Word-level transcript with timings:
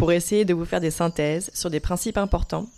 pour 0.00 0.12
essayer 0.12 0.46
de 0.46 0.54
vous 0.54 0.64
faire 0.64 0.80
des 0.80 0.90
synthèses 0.90 1.50
sur 1.52 1.68
des 1.68 1.78
principes 1.78 2.16
importants, 2.16 2.70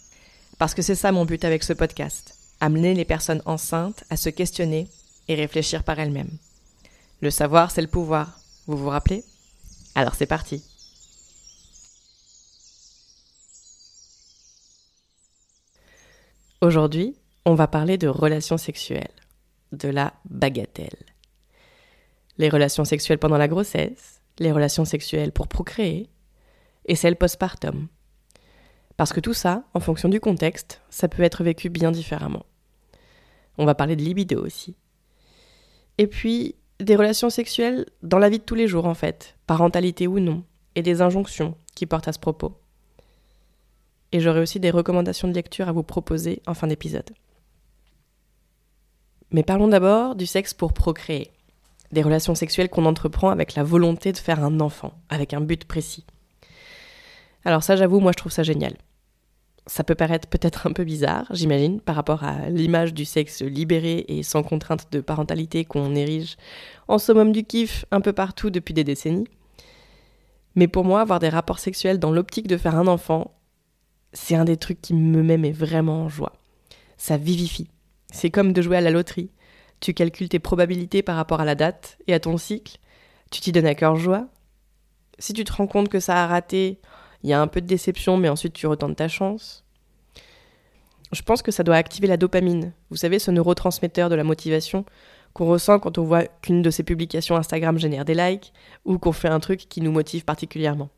parce 0.58 0.74
que 0.74 0.82
c'est 0.82 0.96
ça 0.96 1.12
mon 1.12 1.24
but 1.24 1.44
avec 1.44 1.62
ce 1.62 1.72
podcast, 1.72 2.36
amener 2.58 2.94
les 2.94 3.04
personnes 3.04 3.42
enceintes 3.46 4.02
à 4.10 4.16
se 4.16 4.28
questionner 4.28 4.88
et 5.28 5.36
réfléchir 5.36 5.84
par 5.84 6.00
elles-mêmes. 6.00 6.36
Le 7.20 7.30
savoir, 7.30 7.70
c'est 7.70 7.80
le 7.80 7.86
pouvoir, 7.86 8.40
vous 8.66 8.76
vous 8.76 8.88
rappelez? 8.88 9.22
Alors 9.94 10.16
c'est 10.16 10.26
parti. 10.26 10.64
Aujourd'hui, 16.60 17.14
on 17.44 17.54
va 17.54 17.68
parler 17.68 17.98
de 17.98 18.08
relations 18.08 18.58
sexuelles, 18.58 19.14
de 19.70 19.88
la 19.88 20.12
bagatelle. 20.28 21.06
Les 22.38 22.48
relations 22.48 22.84
sexuelles 22.84 23.20
pendant 23.20 23.38
la 23.38 23.46
grossesse, 23.46 24.20
les 24.40 24.50
relations 24.50 24.84
sexuelles 24.84 25.30
pour 25.30 25.46
procréer, 25.46 26.08
et 26.86 26.96
celles 26.96 27.16
postpartum. 27.16 27.88
Parce 28.96 29.12
que 29.12 29.20
tout 29.20 29.34
ça, 29.34 29.64
en 29.74 29.80
fonction 29.80 30.08
du 30.08 30.20
contexte, 30.20 30.80
ça 30.90 31.08
peut 31.08 31.22
être 31.22 31.44
vécu 31.44 31.70
bien 31.70 31.90
différemment. 31.90 32.44
On 33.58 33.64
va 33.64 33.74
parler 33.74 33.96
de 33.96 34.02
libido 34.02 34.44
aussi. 34.44 34.76
Et 35.98 36.06
puis, 36.06 36.56
des 36.80 36.96
relations 36.96 37.30
sexuelles 37.30 37.86
dans 38.02 38.18
la 38.18 38.28
vie 38.28 38.38
de 38.38 38.44
tous 38.44 38.54
les 38.54 38.68
jours 38.68 38.86
en 38.86 38.94
fait, 38.94 39.36
parentalité 39.46 40.06
ou 40.06 40.18
non, 40.20 40.44
et 40.74 40.82
des 40.82 41.02
injonctions 41.02 41.56
qui 41.74 41.86
portent 41.86 42.08
à 42.08 42.12
ce 42.12 42.18
propos. 42.18 42.58
Et 44.12 44.20
j'aurai 44.20 44.40
aussi 44.40 44.60
des 44.60 44.70
recommandations 44.70 45.28
de 45.28 45.34
lecture 45.34 45.68
à 45.68 45.72
vous 45.72 45.82
proposer 45.82 46.42
en 46.46 46.54
fin 46.54 46.66
d'épisode. 46.66 47.10
Mais 49.30 49.42
parlons 49.42 49.68
d'abord 49.68 50.14
du 50.14 50.26
sexe 50.26 50.52
pour 50.52 50.74
procréer. 50.74 51.30
Des 51.90 52.02
relations 52.02 52.34
sexuelles 52.34 52.68
qu'on 52.68 52.84
entreprend 52.84 53.30
avec 53.30 53.54
la 53.54 53.64
volonté 53.64 54.12
de 54.12 54.18
faire 54.18 54.44
un 54.44 54.60
enfant, 54.60 54.92
avec 55.08 55.32
un 55.32 55.40
but 55.40 55.64
précis. 55.64 56.04
Alors 57.44 57.62
ça, 57.62 57.76
j'avoue, 57.76 58.00
moi 58.00 58.12
je 58.12 58.18
trouve 58.18 58.32
ça 58.32 58.42
génial. 58.42 58.74
Ça 59.66 59.84
peut 59.84 59.94
paraître 59.94 60.28
peut-être 60.28 60.66
un 60.66 60.72
peu 60.72 60.84
bizarre, 60.84 61.26
j'imagine, 61.30 61.80
par 61.80 61.94
rapport 61.94 62.24
à 62.24 62.48
l'image 62.48 62.94
du 62.94 63.04
sexe 63.04 63.42
libéré 63.42 64.04
et 64.08 64.22
sans 64.24 64.42
contrainte 64.42 64.88
de 64.90 65.00
parentalité 65.00 65.64
qu'on 65.64 65.94
érige 65.94 66.36
en 66.88 66.98
summum 66.98 67.30
du 67.32 67.44
kiff 67.44 67.84
un 67.92 68.00
peu 68.00 68.12
partout 68.12 68.50
depuis 68.50 68.74
des 68.74 68.84
décennies. 68.84 69.28
Mais 70.56 70.68
pour 70.68 70.84
moi, 70.84 71.00
avoir 71.00 71.20
des 71.20 71.28
rapports 71.28 71.60
sexuels 71.60 71.98
dans 71.98 72.10
l'optique 72.10 72.48
de 72.48 72.56
faire 72.56 72.76
un 72.76 72.88
enfant, 72.88 73.32
c'est 74.12 74.34
un 74.34 74.44
des 74.44 74.56
trucs 74.56 74.82
qui 74.82 74.94
me 74.94 75.22
met 75.22 75.52
vraiment 75.52 76.02
en 76.02 76.08
joie. 76.08 76.32
Ça 76.96 77.16
vivifie. 77.16 77.68
C'est 78.12 78.30
comme 78.30 78.52
de 78.52 78.62
jouer 78.62 78.76
à 78.76 78.82
la 78.82 78.90
loterie. 78.90 79.30
Tu 79.80 79.94
calcules 79.94 80.28
tes 80.28 80.38
probabilités 80.38 81.02
par 81.02 81.16
rapport 81.16 81.40
à 81.40 81.44
la 81.44 81.54
date 81.54 81.98
et 82.06 82.14
à 82.14 82.20
ton 82.20 82.36
cycle. 82.36 82.78
Tu 83.30 83.40
t'y 83.40 83.52
donnes 83.52 83.66
à 83.66 83.74
cœur 83.74 83.96
joie. 83.96 84.26
Si 85.18 85.32
tu 85.32 85.44
te 85.44 85.52
rends 85.52 85.66
compte 85.66 85.88
que 85.88 86.00
ça 86.00 86.22
a 86.22 86.26
raté, 86.26 86.78
il 87.22 87.30
y 87.30 87.32
a 87.32 87.40
un 87.40 87.46
peu 87.46 87.60
de 87.60 87.66
déception, 87.66 88.16
mais 88.16 88.28
ensuite 88.28 88.52
tu 88.52 88.66
retentes 88.66 88.96
ta 88.96 89.08
chance. 89.08 89.64
Je 91.12 91.22
pense 91.22 91.42
que 91.42 91.52
ça 91.52 91.62
doit 91.62 91.76
activer 91.76 92.06
la 92.06 92.16
dopamine. 92.16 92.72
Vous 92.90 92.96
savez, 92.96 93.18
ce 93.18 93.30
neurotransmetteur 93.30 94.08
de 94.08 94.14
la 94.14 94.24
motivation 94.24 94.84
qu'on 95.34 95.46
ressent 95.46 95.78
quand 95.78 95.98
on 95.98 96.04
voit 96.04 96.24
qu'une 96.24 96.62
de 96.62 96.70
ses 96.70 96.82
publications 96.82 97.36
Instagram 97.36 97.78
génère 97.78 98.04
des 98.04 98.14
likes 98.14 98.52
ou 98.84 98.98
qu'on 98.98 99.12
fait 99.12 99.28
un 99.28 99.40
truc 99.40 99.60
qui 99.68 99.80
nous 99.80 99.92
motive 99.92 100.24
particulièrement. 100.24 100.90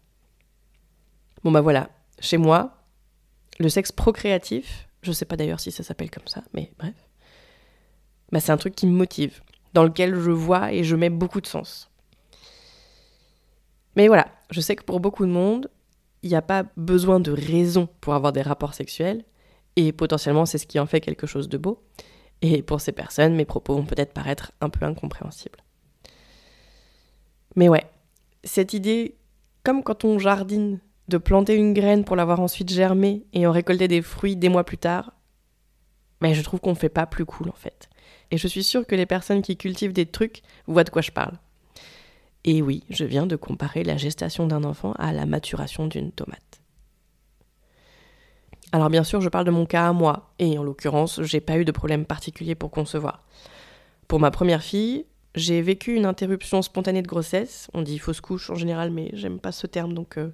Bon 1.45 1.53
bah 1.53 1.61
voilà, 1.61 1.91
chez 2.21 2.37
moi, 2.37 2.85
le 3.59 3.69
sexe 3.69 3.93
procréatif, 3.93 4.89
je 5.03 5.13
sais 5.13 5.25
pas 5.25 5.37
d'ailleurs 5.37 5.61
si 5.61 5.71
ça 5.71 5.83
s'appelle 5.83 6.11
comme 6.11 6.27
ça, 6.27 6.43
mais 6.53 6.73
bref, 6.79 6.95
bah 8.33 8.41
c'est 8.41 8.51
un 8.51 8.57
truc 8.57 8.75
qui 8.75 8.87
me 8.87 8.93
motive, 8.93 9.43
dans 9.75 9.85
lequel 9.85 10.19
je 10.19 10.31
vois 10.31 10.73
et 10.73 10.85
je 10.85 10.97
mets 10.97 11.11
beaucoup 11.11 11.41
de 11.41 11.47
sens. 11.47 11.91
Mais 13.97 14.09
voilà, 14.09 14.27
je 14.51 14.61
sais 14.61 14.75
que 14.75 14.83
pour 14.83 15.01
beaucoup 15.01 15.27
de 15.27 15.31
monde, 15.31 15.71
il 16.25 16.31
n'y 16.31 16.37
a 16.37 16.43
pas 16.43 16.65
besoin 16.77 17.21
de 17.21 17.31
raison 17.31 17.87
pour 18.01 18.15
avoir 18.15 18.33
des 18.33 18.43
rapports 18.43 18.75
sexuels, 18.75 19.25
et 19.77 19.93
potentiellement 19.93 20.47
c'est 20.47 20.59
ce 20.59 20.67
qui 20.67 20.81
en 20.81 20.87
fait 20.87 21.01
quelque 21.01 21.27
chose 21.27 21.49
de 21.51 21.59
beau. 21.59 21.83
Et 22.41 22.63
pour 22.63 22.81
ces 22.81 22.93
personnes, 22.93 23.37
mes 23.37 23.45
propos 23.45 23.75
vont 23.75 23.85
peut-être 23.85 24.13
paraître 24.15 24.53
un 24.61 24.71
peu 24.71 24.87
incompréhensibles. 24.87 25.63
Mais 27.57 27.69
ouais, 27.69 27.85
cette 28.43 28.73
idée, 28.73 29.17
comme 29.63 29.83
quand 29.83 30.05
on 30.05 30.19
jardine, 30.19 30.81
de 31.09 31.19
planter 31.19 31.55
une 31.55 31.75
graine 31.75 32.05
pour 32.05 32.17
l'avoir 32.17 32.41
ensuite 32.41 32.73
germée 32.73 33.27
et 33.35 33.47
en 33.47 33.53
récolter 33.53 33.87
des 33.87 34.01
fruits 34.01 34.37
des 34.37 34.49
mois 34.49 34.65
plus 34.65 34.79
tard, 34.79 35.13
mais 36.23 36.35
je 36.35 36.43
trouve 36.43 36.61
qu'on 36.61 36.71
ne 36.71 36.75
fait 36.75 36.89
pas 36.89 37.05
plus 37.05 37.27
cool 37.27 37.51
en 37.51 37.55
fait. 37.55 37.91
Et 38.31 38.39
je 38.39 38.49
suis 38.49 38.65
sûre 38.65 38.87
que 38.87 38.95
les 38.95 39.05
personnes 39.05 39.43
qui 39.43 39.59
cultivent 39.59 39.93
des 39.93 40.07
trucs 40.07 40.43
voient 40.67 40.85
de 40.85 40.91
quoi 40.91 41.03
je 41.03 41.11
parle. 41.11 41.39
Et 42.45 42.61
oui, 42.63 42.85
je 42.91 43.05
viens 43.05 43.27
de 43.27 43.37
comparer 43.37 43.85
la 43.85 43.97
gestation 43.97 44.47
d'un 44.47 44.65
enfant 44.65 44.93
à 44.99 45.13
la 45.13 45.27
maturation 45.27 45.87
d'une 45.87 46.13
tomate. 46.13 46.61
Alors 48.73 48.91
bien 48.91 49.05
sûr, 49.05 49.21
je 49.21 49.29
parle 49.29 49.45
de 49.45 49.51
mon 49.51 49.67
cas 49.67 49.89
à 49.89 49.93
moi, 49.93 50.31
et 50.39 50.59
en 50.59 50.63
l'occurrence, 50.63 51.23
j'ai 51.23 51.41
pas 51.41 51.59
eu 51.59 51.65
de 51.65 51.73
problème 51.73 52.05
particulier 52.05 52.55
pour 52.55 52.71
concevoir. 52.71 53.23
Pour 54.09 54.21
ma 54.21 54.31
première 54.31 54.63
fille, 54.63 55.07
j'ai 55.35 55.63
vécu 55.63 55.95
une 55.95 56.07
interruption 56.07 56.61
spontanée 56.63 57.03
de 57.03 57.09
grossesse. 57.09 57.69
On 57.73 57.83
dit 57.83 57.99
fausse 57.99 58.21
couche 58.21 58.51
en 58.51 58.55
général, 58.55 58.91
mais 58.91 59.11
j'aime 59.15 59.39
pas 59.39 59.53
ce 59.53 59.67
terme, 59.67 59.95
donc 59.95 60.19
euh, 60.19 60.31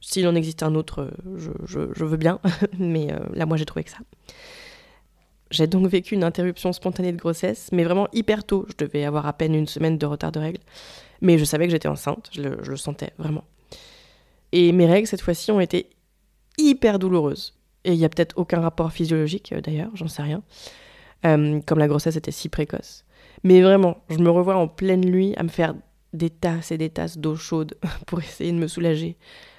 s'il 0.00 0.26
en 0.26 0.34
existe 0.34 0.62
un 0.62 0.74
autre, 0.74 1.12
je, 1.36 1.50
je, 1.66 2.04
veux 2.04 2.16
bien. 2.16 2.40
mais 2.78 3.12
euh, 3.12 3.18
là, 3.32 3.46
moi, 3.46 3.56
j'ai 3.56 3.66
trouvé 3.66 3.84
que 3.84 3.90
ça. 3.90 3.98
J'ai 5.50 5.66
donc 5.66 5.86
vécu 5.88 6.14
une 6.14 6.24
interruption 6.24 6.72
spontanée 6.72 7.12
de 7.12 7.18
grossesse, 7.18 7.70
mais 7.72 7.84
vraiment 7.84 8.08
hyper 8.12 8.44
tôt. 8.44 8.66
Je 8.68 8.84
devais 8.84 9.04
avoir 9.04 9.26
à 9.26 9.32
peine 9.32 9.54
une 9.54 9.66
semaine 9.66 9.98
de 9.98 10.06
retard 10.06 10.32
de 10.32 10.38
règles. 10.38 10.60
Mais 11.20 11.38
je 11.38 11.44
savais 11.44 11.66
que 11.66 11.70
j'étais 11.70 11.88
enceinte, 11.88 12.30
je 12.32 12.42
le, 12.42 12.76
sentais 12.76 13.12
vraiment. 13.18 13.44
Et 14.52 14.72
mes 14.72 14.86
règles, 14.86 15.06
cette 15.06 15.20
fois-ci, 15.20 15.50
ont 15.50 15.60
été 15.60 15.90
hyper 16.58 16.98
douloureuses. 16.98 17.54
Et 17.84 17.92
il 17.92 17.98
n'y 17.98 18.04
a 18.04 18.08
peut-être 18.08 18.36
aucun 18.36 18.60
rapport 18.60 18.92
physiologique, 18.92 19.52
euh, 19.52 19.60
d'ailleurs, 19.60 19.90
j'en 19.94 20.08
sais 20.08 20.22
rien. 20.22 20.42
Euh, 21.24 21.60
comme 21.66 21.78
la 21.78 21.88
grossesse 21.88 22.16
était 22.16 22.30
si 22.30 22.48
précoce. 22.48 23.04
Mais 23.44 23.60
vraiment, 23.62 23.98
je 24.08 24.18
me 24.18 24.30
revois 24.30 24.56
en 24.56 24.68
pleine 24.68 25.00
nuit 25.00 25.34
à 25.36 25.42
me 25.42 25.48
faire 25.48 25.74
des 26.12 26.30
tasses 26.30 26.72
et 26.72 26.78
des 26.78 26.90
tasses 26.90 27.18
d'eau 27.18 27.36
chaude 27.36 27.76
pour 28.06 28.20
essayer 28.20 28.52
de 28.52 28.58
me 28.58 28.68
soulager, 28.68 29.16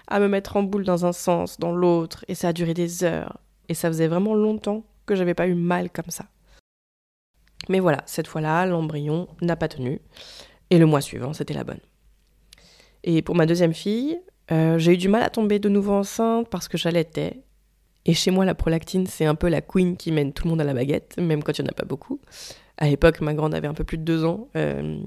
à 0.07 0.19
me 0.19 0.27
mettre 0.27 0.57
en 0.57 0.63
boule 0.63 0.83
dans 0.83 1.05
un 1.05 1.13
sens, 1.13 1.59
dans 1.59 1.71
l'autre, 1.71 2.25
et 2.27 2.35
ça 2.35 2.49
a 2.49 2.53
duré 2.53 2.73
des 2.73 3.03
heures. 3.03 3.37
Et 3.69 3.73
ça 3.73 3.87
faisait 3.87 4.07
vraiment 4.07 4.35
longtemps 4.35 4.83
que 5.05 5.15
j'avais 5.15 5.33
pas 5.33 5.47
eu 5.47 5.55
mal 5.55 5.89
comme 5.89 6.09
ça. 6.09 6.25
Mais 7.69 7.79
voilà, 7.79 8.01
cette 8.05 8.27
fois-là, 8.27 8.65
l'embryon 8.65 9.27
n'a 9.41 9.55
pas 9.55 9.67
tenu. 9.67 10.01
Et 10.71 10.79
le 10.79 10.87
mois 10.87 11.01
suivant, 11.01 11.33
c'était 11.33 11.53
la 11.53 11.63
bonne. 11.63 11.81
Et 13.03 13.21
pour 13.21 13.35
ma 13.35 13.45
deuxième 13.45 13.73
fille, 13.73 14.19
euh, 14.51 14.79
j'ai 14.79 14.93
eu 14.93 14.97
du 14.97 15.09
mal 15.09 15.21
à 15.21 15.29
tomber 15.29 15.59
de 15.59 15.69
nouveau 15.69 15.93
enceinte 15.93 16.47
parce 16.49 16.67
que 16.67 16.77
j'allaitais. 16.77 17.41
Et 18.05 18.13
chez 18.13 18.31
moi, 18.31 18.45
la 18.45 18.55
prolactine, 18.55 19.05
c'est 19.05 19.25
un 19.25 19.35
peu 19.35 19.49
la 19.49 19.61
queen 19.61 19.97
qui 19.97 20.11
mène 20.11 20.33
tout 20.33 20.45
le 20.45 20.49
monde 20.49 20.61
à 20.61 20.63
la 20.63 20.73
baguette, 20.73 21.17
même 21.17 21.43
quand 21.43 21.57
il 21.59 21.61
n'y 21.61 21.67
en 21.67 21.71
a 21.71 21.75
pas 21.75 21.85
beaucoup. 21.85 22.19
À 22.77 22.87
l'époque, 22.87 23.21
ma 23.21 23.33
grande 23.33 23.53
avait 23.53 23.67
un 23.67 23.73
peu 23.73 23.83
plus 23.83 23.97
de 23.97 24.03
deux 24.03 24.25
ans. 24.25 24.47
Euh, 24.55 24.99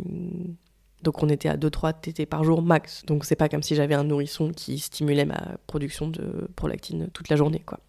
donc 1.02 1.22
on 1.22 1.28
était 1.28 1.48
à 1.48 1.56
2-3 1.56 2.00
TT 2.00 2.26
par 2.26 2.44
jour 2.44 2.62
max. 2.62 3.04
Donc 3.06 3.24
c'est 3.24 3.36
pas 3.36 3.48
comme 3.48 3.62
si 3.62 3.74
j'avais 3.74 3.94
un 3.94 4.04
nourrisson 4.04 4.52
qui 4.52 4.78
stimulait 4.78 5.24
ma 5.24 5.56
production 5.66 6.08
de 6.08 6.48
prolactine 6.56 7.08
toute 7.12 7.30
la 7.30 7.36
journée, 7.36 7.62
quoi. 7.64 7.80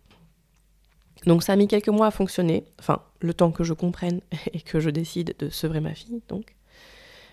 Donc 1.26 1.44
ça 1.44 1.54
a 1.54 1.56
mis 1.56 1.68
quelques 1.68 1.90
mois 1.90 2.08
à 2.08 2.12
fonctionner, 2.12 2.66
enfin 2.80 3.02
le 3.20 3.34
temps 3.34 3.52
que 3.52 3.64
je 3.64 3.74
comprenne 3.74 4.22
et 4.54 4.62
que 4.62 4.80
je 4.80 4.90
décide 4.90 5.36
de 5.40 5.50
sevrer 5.50 5.82
ma 5.82 5.94
fille, 5.94 6.22
donc. 6.30 6.55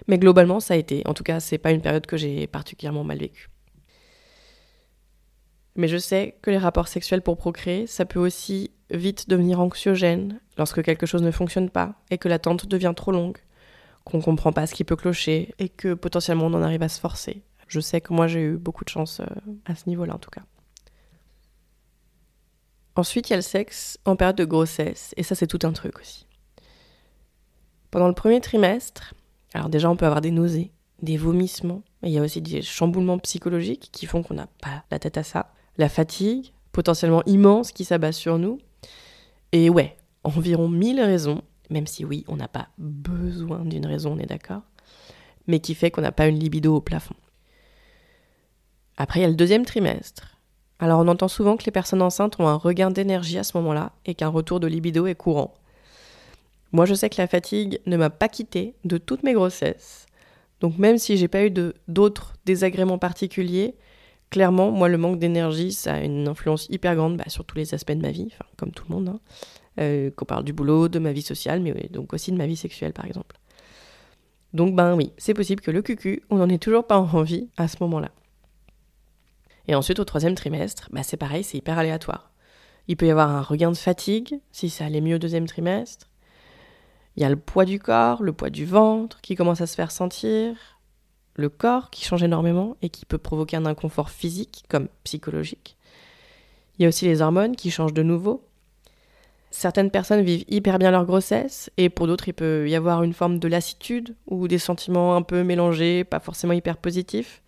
Mais 0.09 0.19
globalement, 0.19 0.61
ça 0.61 0.75
a 0.75 0.77
été. 0.77 1.03
En 1.07 1.15
tout 1.15 1.25
cas, 1.25 1.41
c'est 1.41 1.59
pas 1.59 1.71
une 1.73 1.81
période 1.81 2.07
que 2.07 2.17
j'ai 2.17 2.47
particulièrement 2.47 3.05
mal 3.05 3.19
vécue. 3.19 3.49
Mais 5.75 5.89
je 5.89 5.97
sais 5.97 6.37
que 6.43 6.51
les 6.51 6.59
rapports 6.59 6.89
sexuels 6.89 7.23
pour 7.23 7.37
procréer, 7.37 7.87
ça 7.87 8.05
peut 8.05 8.19
aussi 8.19 8.71
vite 8.91 9.29
devenir 9.29 9.61
anxiogène 9.61 10.41
lorsque 10.59 10.83
quelque 10.83 11.07
chose 11.07 11.23
ne 11.23 11.31
fonctionne 11.31 11.71
pas 11.71 11.95
et 12.11 12.19
que 12.19 12.29
l'attente 12.29 12.67
devient 12.67 12.93
trop 12.95 13.11
longue, 13.11 13.39
qu'on 14.05 14.21
comprend 14.21 14.53
pas 14.53 14.67
ce 14.67 14.75
qui 14.75 14.85
peut 14.85 14.97
clocher 14.97 15.55
et 15.59 15.71
que 15.71 15.95
potentiellement 15.95 16.47
on 16.47 16.55
en 16.55 16.63
arrive 16.63 16.83
à 16.83 16.89
se 16.89 17.01
forcer. 17.01 17.43
Je 17.69 17.81
sais 17.81 18.03
que 18.03 18.13
moi 18.13 18.27
j'ai 18.27 18.41
eu 18.41 18.57
beaucoup 18.59 18.85
de 18.85 18.91
chance 18.91 19.21
euh, 19.21 19.25
à 19.65 19.75
ce 19.75 19.89
niveau-là 19.89 20.15
en 20.15 20.19
tout 20.19 20.31
cas. 20.31 20.43
Ensuite, 22.95 23.31
il 23.31 23.33
y 23.33 23.35
a 23.35 23.37
le 23.37 23.43
sexe 23.43 23.99
en 24.05 24.17
période 24.17 24.37
de 24.37 24.45
grossesse 24.45 25.15
et 25.17 25.23
ça 25.23 25.35
c'est 25.35 25.47
tout 25.47 25.61
un 25.63 25.73
truc 25.73 25.99
aussi. 25.99 26.27
Pendant 27.91 28.09
le 28.09 28.15
premier 28.15 28.43
trimestre, 28.43 29.15
alors 29.55 29.69
déjà, 29.69 29.91
on 29.91 29.97
peut 29.97 30.07
avoir 30.07 30.21
des 30.21 30.31
nausées, 30.31 30.73
des 31.03 31.17
vomissements, 31.17 31.83
mais 32.03 32.11
il 32.11 32.15
y 32.15 32.19
a 32.19 32.23
aussi 32.23 32.41
des 32.41 32.63
chamboulements 32.63 33.19
psychologiques 33.19 33.91
qui 33.93 34.07
font 34.07 34.23
qu'on 34.23 34.35
n'a 34.35 34.49
pas 34.61 34.85
la 34.91 34.99
tête 34.99 35.19
à 35.19 35.23
ça. 35.23 35.53
la 35.79 35.89
fatigue, 35.89 36.53
potentiellement 36.73 37.23
immense, 37.25 37.73
qui 37.73 37.85
s'abat 37.85 38.13
sur 38.13 38.39
nous. 38.39 38.59
Et 39.53 39.71
ouais, 39.71 39.97
environ 40.25 40.69
1000 40.69 41.01
raisons, 41.01 41.43
même 41.71 41.87
si 41.87 42.05
oui, 42.05 42.25
on 42.29 42.37
n'a 42.37 42.49
pas 42.49 42.69
besoin 42.79 43.65
d'une 43.65 43.87
raison, 43.87 44.13
on 44.13 44.19
est 44.19 44.27
d'accord, 44.27 44.63
mais 45.47 45.61
qui 45.61 45.75
fait 45.75 45.91
qu'on 45.91 46.03
n'a 46.03 46.13
pas 46.13 46.27
une 46.27 46.39
libido 46.39 46.77
au 46.77 46.81
plafond. 46.81 47.15
Après, 48.97 49.21
il 49.21 49.23
y 49.23 49.27
a 49.27 49.29
le 49.29 49.35
deuxième 49.35 49.65
trimestre. 49.65 50.39
Alors 50.79 51.01
on 51.01 51.09
entend 51.09 51.29
souvent 51.29 51.57
que 51.57 51.65
les 51.65 51.73
personnes 51.73 52.03
enceintes 52.03 52.41
ont 52.41 52.49
un 52.49 52.57
regain 52.57 52.91
d'énergie 52.91 53.39
à 53.39 53.45
ce 53.45 53.57
moment-là 53.59 53.93
et 54.05 54.15
qu'un 54.15 54.29
retour 54.29 54.59
de 54.59 54.67
libido 54.67 55.07
est 55.07 55.15
courant. 55.15 55.55
Moi, 56.73 56.87
je 56.87 56.95
sais 56.95 57.11
que 57.11 57.21
la 57.21 57.27
fatigue 57.27 57.81
ne 57.87 57.97
m'a 57.97 58.11
pas 58.11 58.29
quitté 58.29 58.75
de 58.85 58.99
toutes 58.99 59.23
mes 59.23 59.35
grossesses. 59.35 60.07
Donc 60.61 60.79
même 60.79 60.99
si 60.99 61.17
j'ai 61.17 61.29
pas 61.29 61.45
eu 61.45 61.53
d'autres 61.89 62.35
désagréments 62.45 62.99
particuliers, 62.99 63.75
clairement, 64.31 64.71
moi, 64.71 64.89
le 64.89 64.97
manque 64.97 65.19
d'énergie, 65.19 65.73
ça 65.73 65.95
a 65.95 66.01
une 66.01 66.29
influence 66.29 66.67
hyper 66.71 66.97
grande 66.97 67.17
bah, 67.17 67.25
sur 67.29 67.45
tous 67.45 67.59
les 67.59 67.75
aspects 67.75 67.93
de 67.93 68.01
ma 68.01 68.11
vie, 68.11 68.33
comme 68.57 68.71
tout 68.71 68.85
le 68.89 68.95
monde. 68.95 69.09
Hein. 69.09 69.21
Euh, 69.81 70.11
qu'on 70.11 70.27
parle 70.27 70.45
du 70.45 70.53
boulot, 70.53 70.89
de 70.89 70.99
ma 70.99 71.13
vie 71.13 71.23
sociale, 71.23 71.61
mais 71.61 71.89
donc 71.91 72.13
aussi 72.13 72.31
de 72.31 72.37
ma 72.37 72.47
vie 72.47 72.57
sexuelle, 72.57 72.93
par 72.93 73.07
exemple. 73.07 73.37
Donc 74.53 74.75
ben 74.75 74.95
oui, 74.95 75.13
c'est 75.17 75.33
possible 75.33 75.63
que 75.63 75.71
le 75.71 75.81
cucu, 75.81 76.23
on 76.29 76.37
n'en 76.37 76.49
ait 76.49 76.59
toujours 76.59 76.87
pas 76.87 76.99
envie 77.15 77.49
à 77.57 77.69
ce 77.69 77.77
moment-là. 77.81 78.11
Et 79.69 79.75
ensuite, 79.75 79.99
au 79.99 80.05
troisième 80.05 80.35
trimestre, 80.35 80.89
bah, 80.93 81.03
c'est 81.03 81.17
pareil, 81.17 81.43
c'est 81.43 81.59
hyper 81.59 81.79
aléatoire. 81.79 82.33
Il 82.89 82.97
peut 82.97 83.07
y 83.07 83.11
avoir 83.11 83.31
un 83.31 83.43
regain 83.43 83.71
de 83.71 83.77
fatigue, 83.77 84.41
si 84.51 84.69
ça 84.69 84.85
allait 84.85 85.01
mieux 85.01 85.17
au 85.17 85.19
deuxième 85.19 85.47
trimestre. 85.47 86.09
Il 87.17 87.23
y 87.23 87.27
a 87.27 87.31
le 87.31 87.37
poids 87.37 87.65
du 87.65 87.79
corps, 87.79 88.23
le 88.23 88.33
poids 88.33 88.51
du 88.51 88.65
ventre 88.65 89.21
qui 89.21 89.35
commence 89.35 89.61
à 89.61 89.67
se 89.67 89.75
faire 89.75 89.91
sentir, 89.91 90.55
le 91.35 91.49
corps 91.49 91.91
qui 91.91 92.05
change 92.05 92.23
énormément 92.23 92.77
et 92.83 92.89
qui 92.89 93.05
peut 93.05 93.19
provoquer 93.19 93.57
un 93.57 93.67
inconfort 93.67 94.11
physique 94.11 94.65
comme 94.69 94.89
psychologique. 95.05 95.77
Il 96.79 96.83
y 96.83 96.87
a 96.87 96.89
aussi 96.89 97.05
les 97.05 97.21
hormones 97.21 97.57
qui 97.57 97.71
changent 97.71 97.95
de 97.95 98.03
nouveau. 98.03 98.45
Certaines 99.51 99.91
personnes 99.91 100.23
vivent 100.23 100.47
hyper 100.49 100.79
bien 100.79 100.91
leur 100.91 101.05
grossesse 101.05 101.71
et 101.77 101.91
pour 101.91 102.07
d'autres 102.07 102.29
il 102.29 102.35
peut 102.35 102.69
y 102.69 102.75
avoir 102.75 103.03
une 103.03 103.13
forme 103.13 103.39
de 103.39 103.49
lassitude 103.49 104.17
ou 104.27 104.49
des 104.49 104.59
sentiments 104.59 105.15
un 105.15 105.23
peu 105.23 105.43
mélangés, 105.43 106.05
pas 106.05 106.21
forcément 106.21 106.55
hyper 106.55 106.79
positifs, 106.79 107.43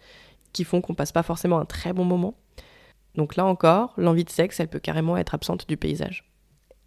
qui 0.53 0.65
font 0.65 0.83
qu'on 0.83 0.95
passe 0.95 1.13
pas 1.13 1.23
forcément 1.23 1.59
un 1.59 1.65
très 1.65 1.95
bon 1.95 2.05
moment. 2.05 2.35
Donc 3.15 3.37
là 3.37 3.47
encore, 3.47 3.95
l'envie 3.97 4.25
de 4.25 4.31
sexe, 4.31 4.61
elle 4.61 4.69
peut 4.69 4.81
carrément 4.81 5.17
être 5.17 5.35
absente 5.35 5.67
du 5.67 5.79
paysage. 5.79 6.31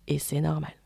Et 0.07 0.19
c'est 0.19 0.41
normal. 0.41 0.76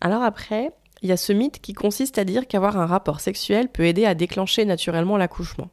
Alors 0.00 0.22
après, 0.22 0.72
il 1.02 1.08
y 1.08 1.12
a 1.12 1.16
ce 1.16 1.32
mythe 1.32 1.60
qui 1.60 1.72
consiste 1.72 2.18
à 2.18 2.24
dire 2.24 2.46
qu'avoir 2.46 2.76
un 2.76 2.86
rapport 2.86 3.20
sexuel 3.20 3.68
peut 3.68 3.84
aider 3.84 4.04
à 4.04 4.14
déclencher 4.14 4.64
naturellement 4.64 5.16
l'accouchement. 5.16 5.70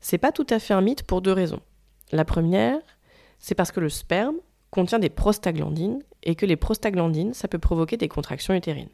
C'est 0.00 0.18
pas 0.18 0.32
tout 0.32 0.46
à 0.50 0.58
fait 0.58 0.74
un 0.74 0.80
mythe 0.80 1.02
pour 1.02 1.20
deux 1.20 1.32
raisons. 1.32 1.60
La 2.12 2.24
première, 2.24 2.78
c'est 3.38 3.54
parce 3.54 3.72
que 3.72 3.80
le 3.80 3.88
sperme 3.88 4.36
contient 4.70 4.98
des 4.98 5.10
prostaglandines 5.10 6.02
et 6.22 6.34
que 6.34 6.46
les 6.46 6.56
prostaglandines, 6.56 7.34
ça 7.34 7.48
peut 7.48 7.58
provoquer 7.58 7.96
des 7.96 8.08
contractions 8.08 8.54
utérines. 8.54 8.90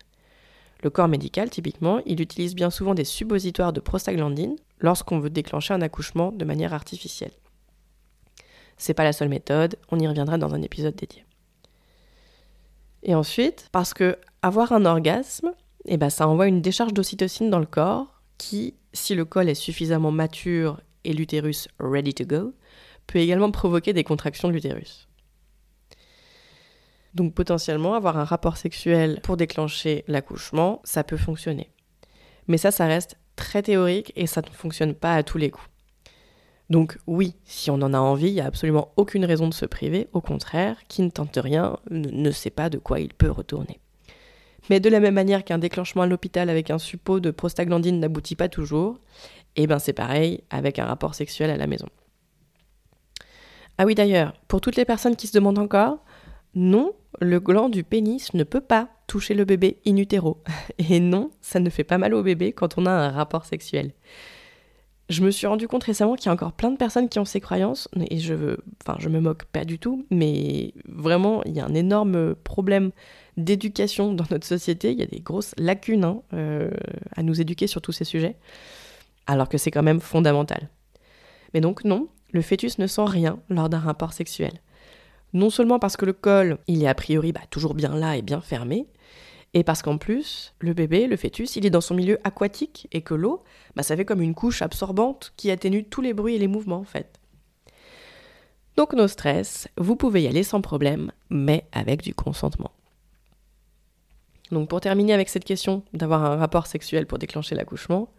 Le 0.82 0.90
corps 0.90 1.08
médical, 1.08 1.50
typiquement, 1.50 2.00
il 2.06 2.20
utilise 2.20 2.54
bien 2.54 2.70
souvent 2.70 2.94
des 2.94 3.04
suppositoires 3.04 3.72
de 3.72 3.80
prostaglandines 3.80 4.56
lorsqu'on 4.78 5.18
veut 5.18 5.30
déclencher 5.30 5.74
un 5.74 5.82
accouchement 5.82 6.32
de 6.32 6.44
manière 6.44 6.74
artificielle. 6.74 7.32
C'est 8.76 8.94
pas 8.94 9.04
la 9.04 9.14
seule 9.14 9.30
méthode, 9.30 9.76
on 9.90 9.98
y 9.98 10.06
reviendra 10.06 10.36
dans 10.36 10.54
un 10.54 10.62
épisode 10.62 10.94
dédié. 10.94 11.24
Et 13.02 13.14
ensuite, 13.14 13.68
parce 13.72 13.94
que 13.94 14.18
avoir 14.42 14.72
un 14.72 14.84
orgasme, 14.84 15.52
eh 15.86 15.96
ben, 15.96 16.10
ça 16.10 16.28
envoie 16.28 16.48
une 16.48 16.62
décharge 16.62 16.92
d'ocytocine 16.92 17.50
dans 17.50 17.58
le 17.58 17.66
corps 17.66 18.20
qui, 18.38 18.74
si 18.92 19.14
le 19.14 19.24
col 19.24 19.48
est 19.48 19.54
suffisamment 19.54 20.10
mature 20.10 20.80
et 21.04 21.12
l'utérus 21.12 21.68
ready 21.78 22.14
to 22.14 22.24
go, 22.24 22.52
peut 23.06 23.18
également 23.18 23.50
provoquer 23.50 23.92
des 23.92 24.04
contractions 24.04 24.48
de 24.48 24.52
l'utérus. 24.52 25.08
Donc 27.14 27.32
potentiellement, 27.34 27.94
avoir 27.94 28.18
un 28.18 28.24
rapport 28.24 28.56
sexuel 28.56 29.20
pour 29.22 29.36
déclencher 29.36 30.04
l'accouchement, 30.06 30.82
ça 30.84 31.04
peut 31.04 31.16
fonctionner. 31.16 31.70
Mais 32.48 32.58
ça, 32.58 32.70
ça 32.70 32.86
reste 32.86 33.16
très 33.36 33.62
théorique 33.62 34.12
et 34.16 34.26
ça 34.26 34.42
ne 34.42 34.48
fonctionne 34.48 34.94
pas 34.94 35.14
à 35.14 35.22
tous 35.22 35.38
les 35.38 35.50
coups. 35.50 35.68
Donc 36.68 36.98
oui, 37.06 37.34
si 37.44 37.70
on 37.70 37.74
en 37.74 37.94
a 37.94 37.98
envie, 37.98 38.28
il 38.28 38.34
n'y 38.34 38.40
a 38.40 38.46
absolument 38.46 38.92
aucune 38.96 39.24
raison 39.24 39.48
de 39.48 39.54
se 39.54 39.66
priver, 39.66 40.08
au 40.12 40.20
contraire, 40.20 40.76
qui 40.88 41.02
ne 41.02 41.10
tente 41.10 41.38
rien 41.40 41.76
ne 41.90 42.30
sait 42.30 42.50
pas 42.50 42.68
de 42.68 42.78
quoi 42.78 42.98
il 42.98 43.14
peut 43.14 43.30
retourner. 43.30 43.80
Mais 44.68 44.80
de 44.80 44.88
la 44.88 44.98
même 44.98 45.14
manière 45.14 45.44
qu'un 45.44 45.58
déclenchement 45.58 46.02
à 46.02 46.06
l'hôpital 46.06 46.50
avec 46.50 46.70
un 46.70 46.78
suppôt 46.78 47.20
de 47.20 47.30
prostaglandine 47.30 48.00
n'aboutit 48.00 48.34
pas 48.34 48.48
toujours, 48.48 48.98
et 49.54 49.62
eh 49.62 49.66
ben 49.66 49.78
c'est 49.78 49.92
pareil 49.92 50.42
avec 50.50 50.78
un 50.78 50.84
rapport 50.84 51.14
sexuel 51.14 51.50
à 51.50 51.56
la 51.56 51.66
maison. 51.66 51.88
Ah 53.78 53.86
oui 53.86 53.94
d'ailleurs, 53.94 54.34
pour 54.48 54.60
toutes 54.60 54.76
les 54.76 54.84
personnes 54.84 55.16
qui 55.16 55.28
se 55.28 55.32
demandent 55.32 55.58
encore, 55.58 55.98
non, 56.54 56.94
le 57.20 57.38
gland 57.38 57.68
du 57.68 57.84
pénis 57.84 58.34
ne 58.34 58.42
peut 58.42 58.60
pas 58.60 58.88
toucher 59.06 59.34
le 59.34 59.44
bébé 59.44 59.78
in 59.86 59.96
utero. 59.96 60.42
Et 60.78 61.00
non, 61.00 61.30
ça 61.40 61.60
ne 61.60 61.70
fait 61.70 61.84
pas 61.84 61.98
mal 61.98 62.12
au 62.12 62.22
bébé 62.22 62.52
quand 62.52 62.76
on 62.76 62.86
a 62.86 62.90
un 62.90 63.10
rapport 63.10 63.44
sexuel 63.44 63.92
je 65.08 65.22
me 65.22 65.30
suis 65.30 65.46
rendu 65.46 65.68
compte 65.68 65.84
récemment 65.84 66.16
qu'il 66.16 66.26
y 66.26 66.28
a 66.30 66.32
encore 66.32 66.52
plein 66.52 66.70
de 66.70 66.76
personnes 66.76 67.08
qui 67.08 67.18
ont 67.18 67.24
ces 67.24 67.40
croyances, 67.40 67.88
et 68.10 68.18
je, 68.18 68.56
enfin, 68.82 68.98
je 68.98 69.08
me 69.08 69.20
moque 69.20 69.44
pas 69.44 69.64
du 69.64 69.78
tout, 69.78 70.04
mais 70.10 70.74
vraiment, 70.88 71.42
il 71.44 71.52
y 71.52 71.60
a 71.60 71.64
un 71.64 71.74
énorme 71.74 72.34
problème 72.34 72.90
d'éducation 73.36 74.12
dans 74.12 74.24
notre 74.30 74.46
société. 74.46 74.90
Il 74.92 74.98
y 74.98 75.02
a 75.02 75.06
des 75.06 75.20
grosses 75.20 75.54
lacunes 75.58 76.04
hein, 76.04 76.22
euh, 76.32 76.70
à 77.14 77.22
nous 77.22 77.40
éduquer 77.40 77.66
sur 77.66 77.80
tous 77.80 77.92
ces 77.92 78.04
sujets, 78.04 78.36
alors 79.26 79.48
que 79.48 79.58
c'est 79.58 79.70
quand 79.70 79.82
même 79.82 80.00
fondamental. 80.00 80.70
Mais 81.54 81.60
donc, 81.60 81.84
non, 81.84 82.08
le 82.32 82.42
fœtus 82.42 82.78
ne 82.78 82.86
sent 82.86 83.04
rien 83.06 83.38
lors 83.48 83.68
d'un 83.68 83.78
rapport 83.78 84.12
sexuel. 84.12 84.52
Non 85.32 85.50
seulement 85.50 85.78
parce 85.78 85.96
que 85.96 86.04
le 86.04 86.12
col, 86.12 86.58
il 86.66 86.82
est 86.82 86.88
a 86.88 86.94
priori 86.94 87.32
bah, 87.32 87.42
toujours 87.50 87.74
bien 87.74 87.94
là 87.94 88.16
et 88.16 88.22
bien 88.22 88.40
fermé, 88.40 88.86
et 89.56 89.64
parce 89.64 89.80
qu'en 89.80 89.96
plus, 89.96 90.52
le 90.58 90.74
bébé, 90.74 91.06
le 91.06 91.16
fœtus, 91.16 91.56
il 91.56 91.64
est 91.64 91.70
dans 91.70 91.80
son 91.80 91.94
milieu 91.94 92.18
aquatique 92.24 92.88
et 92.92 93.00
que 93.00 93.14
l'eau, 93.14 93.42
bah, 93.74 93.82
ça 93.82 93.96
fait 93.96 94.04
comme 94.04 94.20
une 94.20 94.34
couche 94.34 94.60
absorbante 94.60 95.32
qui 95.38 95.50
atténue 95.50 95.84
tous 95.84 96.02
les 96.02 96.12
bruits 96.12 96.34
et 96.34 96.38
les 96.38 96.46
mouvements 96.46 96.76
en 96.76 96.84
fait. 96.84 97.18
Donc 98.76 98.92
nos 98.92 99.08
stress, 99.08 99.66
vous 99.78 99.96
pouvez 99.96 100.24
y 100.24 100.26
aller 100.26 100.42
sans 100.42 100.60
problème, 100.60 101.10
mais 101.30 101.64
avec 101.72 102.02
du 102.02 102.14
consentement. 102.14 102.70
Donc 104.50 104.68
pour 104.68 104.82
terminer 104.82 105.14
avec 105.14 105.30
cette 105.30 105.46
question 105.46 105.82
d'avoir 105.94 106.22
un 106.26 106.36
rapport 106.36 106.66
sexuel 106.66 107.06
pour 107.06 107.16
déclencher 107.16 107.54
l'accouchement, 107.54 108.12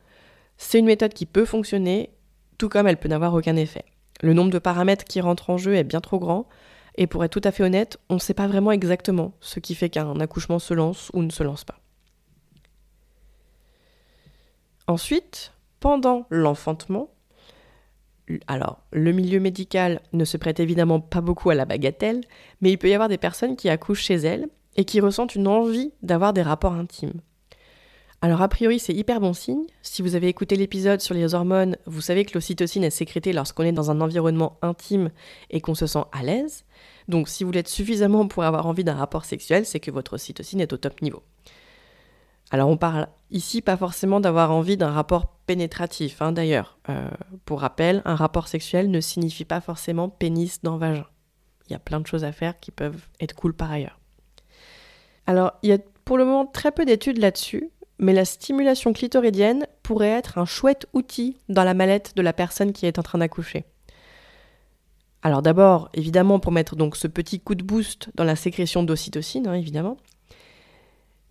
c'est 0.58 0.80
une 0.80 0.88
méthode 0.88 1.14
qui 1.14 1.28
peut 1.28 1.46
fonctionner, 1.46 2.10
tout 2.58 2.68
comme 2.68 2.88
elle 2.88 2.98
peut 2.98 3.10
n'avoir 3.10 3.36
aucun 3.36 3.58
effet. 3.58 3.86
Le 4.24 4.34
nombre 4.34 4.50
de 4.50 4.58
paramètres 4.58 5.06
qui 5.06 5.22
rentrent 5.22 5.52
en 5.52 5.60
jeu 5.60 5.76
est 5.76 5.84
bien 5.84 6.02
trop 6.02 6.18
grand, 6.18 6.50
et 6.98 7.08
pour 7.08 7.24
être 7.24 7.32
tout 7.32 7.48
à 7.48 7.52
fait 7.52 7.64
honnête, 7.64 7.98
on 8.10 8.16
ne 8.16 8.20
sait 8.20 8.34
pas 8.34 8.48
vraiment 8.48 8.72
exactement 8.72 9.34
ce 9.40 9.60
qui 9.60 9.76
fait 9.76 9.90
qu'un 9.90 10.20
accouchement 10.20 10.60
se 10.60 10.74
lance 10.74 11.12
ou 11.14 11.22
ne 11.22 11.30
se 11.30 11.44
lance 11.44 11.64
pas. 11.64 11.80
Ensuite, 14.88 15.54
pendant 15.80 16.26
l'enfantement, 16.30 17.10
alors 18.48 18.82
le 18.92 19.12
milieu 19.12 19.40
médical 19.40 20.02
ne 20.14 20.26
se 20.26 20.38
prête 20.38 20.60
évidemment 20.60 21.00
pas 21.00 21.22
beaucoup 21.22 21.50
à 21.50 21.56
la 21.56 21.66
bagatelle, 21.66 22.22
mais 22.62 22.72
il 22.72 22.78
peut 22.78 22.90
y 22.90 22.94
avoir 22.94 23.10
des 23.10 23.18
personnes 23.18 23.56
qui 23.56 23.70
accouchent 23.70 24.04
chez 24.04 24.16
elles 24.16 24.48
et 24.76 24.86
qui 24.86 25.00
ressentent 25.00 25.36
une 25.36 25.48
envie 25.48 25.92
d'avoir 26.02 26.34
des 26.34 26.42
rapports 26.42 26.74
intimes. 26.74 27.22
Alors 28.22 28.42
a 28.42 28.48
priori 28.48 28.80
c'est 28.80 28.94
hyper 28.94 29.20
bon 29.20 29.34
signe. 29.34 29.66
Si 29.84 30.02
vous 30.02 30.16
avez 30.16 30.28
écouté 30.28 30.56
l'épisode 30.56 31.02
sur 31.02 31.14
les 31.14 31.36
hormones, 31.36 31.78
vous 31.86 32.02
savez 32.02 32.26
que 32.26 32.34
l'ocytocine 32.34 32.84
est 32.84 32.90
sécrétée 32.90 33.32
lorsqu'on 33.32 33.64
est 33.64 33.72
dans 33.72 33.92
un 33.92 34.02
environnement 34.02 34.58
intime 34.64 35.12
et 35.52 35.62
qu'on 35.62 35.76
se 35.76 35.86
sent 35.86 36.04
à 36.12 36.24
l'aise. 36.24 36.66
Donc 37.08 37.30
si 37.30 37.44
vous 37.44 37.52
l'êtes 37.52 37.68
suffisamment 37.68 38.28
pour 38.28 38.44
avoir 38.44 38.66
envie 38.66 38.84
d'un 38.84 38.96
rapport 38.96 39.26
sexuel, 39.26 39.66
c'est 39.66 39.80
que 39.80 39.92
votre 39.92 40.14
ocytocine 40.14 40.62
est 40.62 40.74
au 40.74 40.78
top 40.78 41.02
niveau. 41.04 41.22
Alors 42.50 42.70
on 42.70 42.78
parle 42.78 43.08
ici 43.30 43.62
pas 43.62 43.78
forcément 43.78 44.20
d'avoir 44.20 44.52
envie 44.52 44.78
d'un 44.78 44.92
rapport 44.92 45.28
pénétratif, 45.46 46.22
hein, 46.22 46.32
d'ailleurs. 46.32 46.80
Euh, 46.90 47.10
pour 47.46 47.62
rappel, 47.62 48.02
un 48.06 48.16
rapport 48.16 48.48
sexuel 48.48 48.90
ne 48.90 49.00
signifie 49.00 49.46
pas 49.46 49.62
forcément 49.62 50.10
pénis 50.10 50.62
dans 50.64 50.78
vagin. 50.78 51.06
Il 51.70 51.74
y 51.74 51.76
a 51.76 51.80
plein 51.80 52.00
de 52.00 52.08
choses 52.08 52.24
à 52.24 52.32
faire 52.32 52.60
qui 52.60 52.72
peuvent 52.72 53.08
être 53.20 53.36
cool 53.36 53.54
par 53.54 53.72
ailleurs. 53.72 54.00
Alors 55.28 55.54
il 55.62 55.70
y 55.70 55.74
a 55.74 55.78
pour 56.06 56.18
le 56.18 56.26
moment 56.26 56.46
très 56.46 56.72
peu 56.72 56.86
d'études 56.86 57.18
là-dessus, 57.18 57.70
mais 58.00 58.14
la 58.14 58.26
stimulation 58.26 58.94
clitoridienne 58.94 59.68
pourrait 59.84 60.10
être 60.10 60.38
un 60.38 60.46
chouette 60.46 60.88
outil 60.94 61.38
dans 61.50 61.64
la 61.64 61.74
mallette 61.74 62.16
de 62.16 62.22
la 62.22 62.34
personne 62.34 62.74
qui 62.74 62.86
est 62.86 63.00
en 63.00 63.04
train 63.04 63.20
d'accoucher. 63.20 63.66
Alors 65.24 65.42
d'abord, 65.42 65.90
évidemment, 65.94 66.40
pour 66.40 66.52
mettre 66.52 66.76
donc 66.76 66.96
ce 66.96 67.08
petit 67.08 67.40
coup 67.40 67.56
de 67.56 67.64
boost 67.64 68.10
dans 68.16 68.24
la 68.24 68.36
sécrétion 68.36 68.84
d'ocytocine, 68.84 69.48
hein, 69.48 69.54
évidemment, 69.54 69.98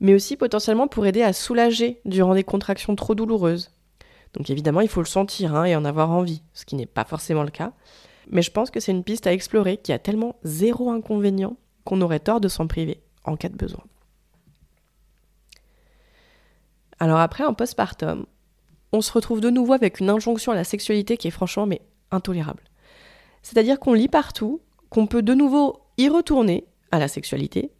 mais 0.00 0.14
aussi 0.14 0.36
potentiellement 0.36 0.88
pour 0.88 1.06
aider 1.06 1.22
à 1.22 1.32
soulager 1.32 2.00
durant 2.04 2.34
des 2.34 2.44
contractions 2.44 2.96
trop 2.96 3.14
douloureuses. 3.14 3.70
Donc 4.34 4.50
évidemment, 4.50 4.82
il 4.82 4.88
faut 4.88 5.00
le 5.00 5.06
sentir 5.06 5.54
hein, 5.54 5.64
et 5.64 5.76
en 5.76 5.84
avoir 5.84 6.10
envie, 6.10 6.42
ce 6.52 6.66
qui 6.66 6.74
n'est 6.74 6.84
pas 6.84 7.04
forcément 7.04 7.42
le 7.42 7.50
cas. 7.50 7.72
Mais 8.30 8.42
je 8.42 8.50
pense 8.50 8.70
que 8.70 8.80
c'est 8.80 8.92
une 8.92 9.04
piste 9.04 9.26
à 9.26 9.32
explorer 9.32 9.76
qui 9.76 9.92
a 9.92 9.98
tellement 9.98 10.36
zéro 10.42 10.90
inconvénient 10.90 11.56
qu'on 11.84 12.00
aurait 12.00 12.20
tort 12.20 12.40
de 12.40 12.48
s'en 12.48 12.66
priver 12.66 13.00
en 13.24 13.36
cas 13.36 13.48
de 13.48 13.56
besoin. 13.56 13.84
Alors 16.98 17.18
après, 17.18 17.44
en 17.44 17.54
postpartum, 17.54 18.26
on 18.92 19.00
se 19.00 19.12
retrouve 19.12 19.40
de 19.40 19.50
nouveau 19.50 19.72
avec 19.72 20.00
une 20.00 20.10
injonction 20.10 20.52
à 20.52 20.54
la 20.54 20.64
sexualité 20.64 21.16
qui 21.16 21.28
est 21.28 21.32
franchement 21.32 21.66
mais 21.66 21.82
intolérable. 22.10 22.62
C'est-à-dire 23.42 23.78
qu'on 23.78 23.94
lit 23.94 24.08
partout 24.08 24.60
qu'on 24.90 25.06
peut 25.06 25.22
de 25.22 25.34
nouveau 25.34 25.80
y 25.98 26.08
retourner 26.08 26.66
à 26.90 26.98
la 26.98 27.08
sexualité 27.08 27.72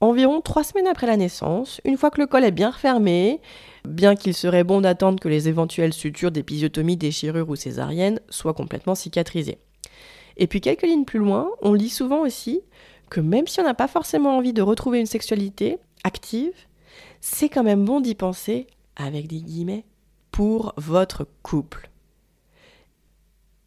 environ 0.00 0.40
trois 0.40 0.64
semaines 0.64 0.86
après 0.86 1.06
la 1.06 1.16
naissance, 1.16 1.80
une 1.84 1.96
fois 1.96 2.10
que 2.10 2.20
le 2.20 2.26
col 2.26 2.44
est 2.44 2.50
bien 2.50 2.70
refermé, 2.70 3.40
bien 3.84 4.14
qu'il 4.14 4.34
serait 4.34 4.64
bon 4.64 4.80
d'attendre 4.80 5.20
que 5.20 5.28
les 5.28 5.48
éventuelles 5.48 5.92
sutures 5.92 6.30
d'épisiotomie, 6.30 6.96
déchirure 6.96 7.48
ou 7.48 7.56
césarienne 7.56 8.20
soient 8.28 8.54
complètement 8.54 8.94
cicatrisées. 8.94 9.58
Et 10.36 10.46
puis 10.46 10.60
quelques 10.60 10.82
lignes 10.82 11.04
plus 11.04 11.18
loin, 11.18 11.48
on 11.62 11.72
lit 11.72 11.88
souvent 11.88 12.20
aussi 12.20 12.60
que 13.08 13.20
même 13.20 13.46
si 13.46 13.60
on 13.60 13.64
n'a 13.64 13.74
pas 13.74 13.88
forcément 13.88 14.36
envie 14.36 14.52
de 14.52 14.62
retrouver 14.62 15.00
une 15.00 15.06
sexualité 15.06 15.78
active, 16.04 16.52
c'est 17.20 17.48
quand 17.48 17.62
même 17.62 17.84
bon 17.84 18.00
d'y 18.00 18.14
penser, 18.14 18.66
avec 18.96 19.26
des 19.26 19.40
guillemets, 19.40 19.84
pour 20.30 20.74
votre 20.76 21.26
couple. 21.42 21.90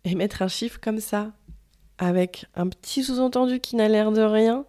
Et 0.03 0.15
mettre 0.15 0.41
un 0.41 0.47
chiffre 0.47 0.79
comme 0.79 0.99
ça, 0.99 1.31
avec 1.97 2.45
un 2.55 2.67
petit 2.67 3.03
sous-entendu 3.03 3.59
qui 3.59 3.75
n'a 3.75 3.87
l'air 3.87 4.11
de 4.11 4.21
rien, 4.21 4.65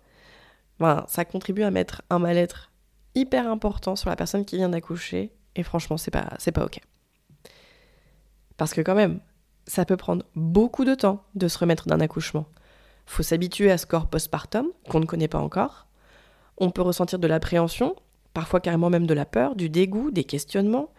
ben, 0.79 1.05
ça 1.09 1.25
contribue 1.25 1.63
à 1.63 1.71
mettre 1.71 2.03
un 2.11 2.19
mal-être 2.19 2.71
hyper 3.15 3.49
important 3.49 3.97
sur 3.97 4.11
la 4.11 4.17
personne 4.17 4.45
qui 4.45 4.57
vient 4.57 4.69
d'accoucher. 4.69 5.33
Et 5.55 5.63
franchement, 5.63 5.97
c'est 5.97 6.11
pas, 6.11 6.37
pas 6.55 6.65
ok. 6.65 6.81
Parce 8.57 8.75
que 8.75 8.81
quand 8.81 8.95
même, 8.95 9.21
ça 9.67 9.85
peut 9.85 9.97
prendre 9.97 10.25
beaucoup 10.35 10.85
de 10.85 10.95
temps 10.95 11.25
de 11.35 11.49
se 11.49 11.59
remettre 11.59 11.87
d'un 11.87 12.01
accouchement. 12.01 12.47
Faut 13.07 13.23
s'habituer 13.23 13.71
à 13.71 13.79
ce 13.79 13.87
corps 13.87 14.09
postpartum 14.09 14.69
qu'on 14.89 15.01
ne 15.01 15.07
connaît 15.07 15.29
pas 15.29 15.39
encore. 15.39 15.87
On 16.59 16.71
peut 16.71 16.83
ressentir 16.83 17.19
de 17.19 17.27
l'appréhension, 17.27 17.97
parfois 18.35 18.61
carrément 18.61 18.91
même 18.91 19.07
de 19.07 19.15
la 19.15 19.25
peur, 19.25 19.57
du 19.57 19.69
dégoût, 19.69 20.11
des 20.11 20.25
questionnements. 20.25 20.93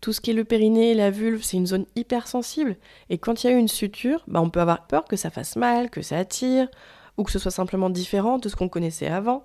Tout 0.00 0.12
ce 0.12 0.20
qui 0.20 0.30
est 0.30 0.34
le 0.34 0.44
périnée, 0.44 0.94
la 0.94 1.10
vulve, 1.10 1.42
c'est 1.42 1.56
une 1.56 1.66
zone 1.66 1.86
hyper 1.96 2.26
sensible. 2.26 2.76
Et 3.08 3.18
quand 3.18 3.42
il 3.42 3.46
y 3.46 3.50
a 3.50 3.56
eu 3.56 3.58
une 3.58 3.68
suture, 3.68 4.22
bah 4.28 4.40
on 4.40 4.50
peut 4.50 4.60
avoir 4.60 4.86
peur 4.86 5.04
que 5.04 5.16
ça 5.16 5.30
fasse 5.30 5.56
mal, 5.56 5.90
que 5.90 6.02
ça 6.02 6.18
attire, 6.18 6.68
ou 7.16 7.22
que 7.24 7.30
ce 7.30 7.38
soit 7.38 7.50
simplement 7.50 7.90
différent 7.90 8.38
de 8.38 8.48
ce 8.48 8.56
qu'on 8.56 8.68
connaissait 8.68 9.06
avant. 9.06 9.42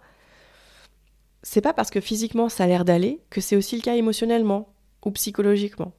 C'est 1.44 1.62
pas 1.62 1.74
parce 1.74 1.90
que 1.90 2.02
physiquement 2.02 2.50
ça 2.50 2.66
a 2.66 2.68
l'air 2.68 2.84
d'aller 2.84 3.22
que 3.30 3.42
c'est 3.42 3.56
aussi 3.56 3.76
le 3.78 3.82
cas 3.82 3.96
émotionnellement 3.96 4.74
ou 5.06 5.12
psychologiquement. 5.12 5.94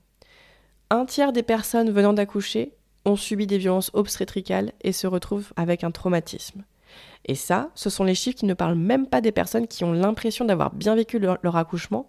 Un 0.90 1.06
tiers 1.06 1.32
des 1.32 1.42
personnes 1.42 1.90
venant 1.90 2.12
d'accoucher 2.12 2.74
ont 3.04 3.16
subi 3.16 3.46
des 3.46 3.58
violences 3.58 3.90
obstétricales 3.94 4.72
et 4.82 4.92
se 4.92 5.06
retrouvent 5.06 5.52
avec 5.56 5.84
un 5.84 5.90
traumatisme. 5.90 6.64
Et 7.26 7.34
ça, 7.34 7.70
ce 7.74 7.90
sont 7.90 8.04
les 8.04 8.14
chiffres 8.14 8.38
qui 8.38 8.46
ne 8.46 8.54
parlent 8.54 8.76
même 8.76 9.06
pas 9.06 9.20
des 9.20 9.32
personnes 9.32 9.66
qui 9.68 9.84
ont 9.84 9.92
l'impression 9.92 10.44
d'avoir 10.44 10.72
bien 10.72 10.94
vécu 10.94 11.18
leur, 11.18 11.56
accouchement, 11.56 12.08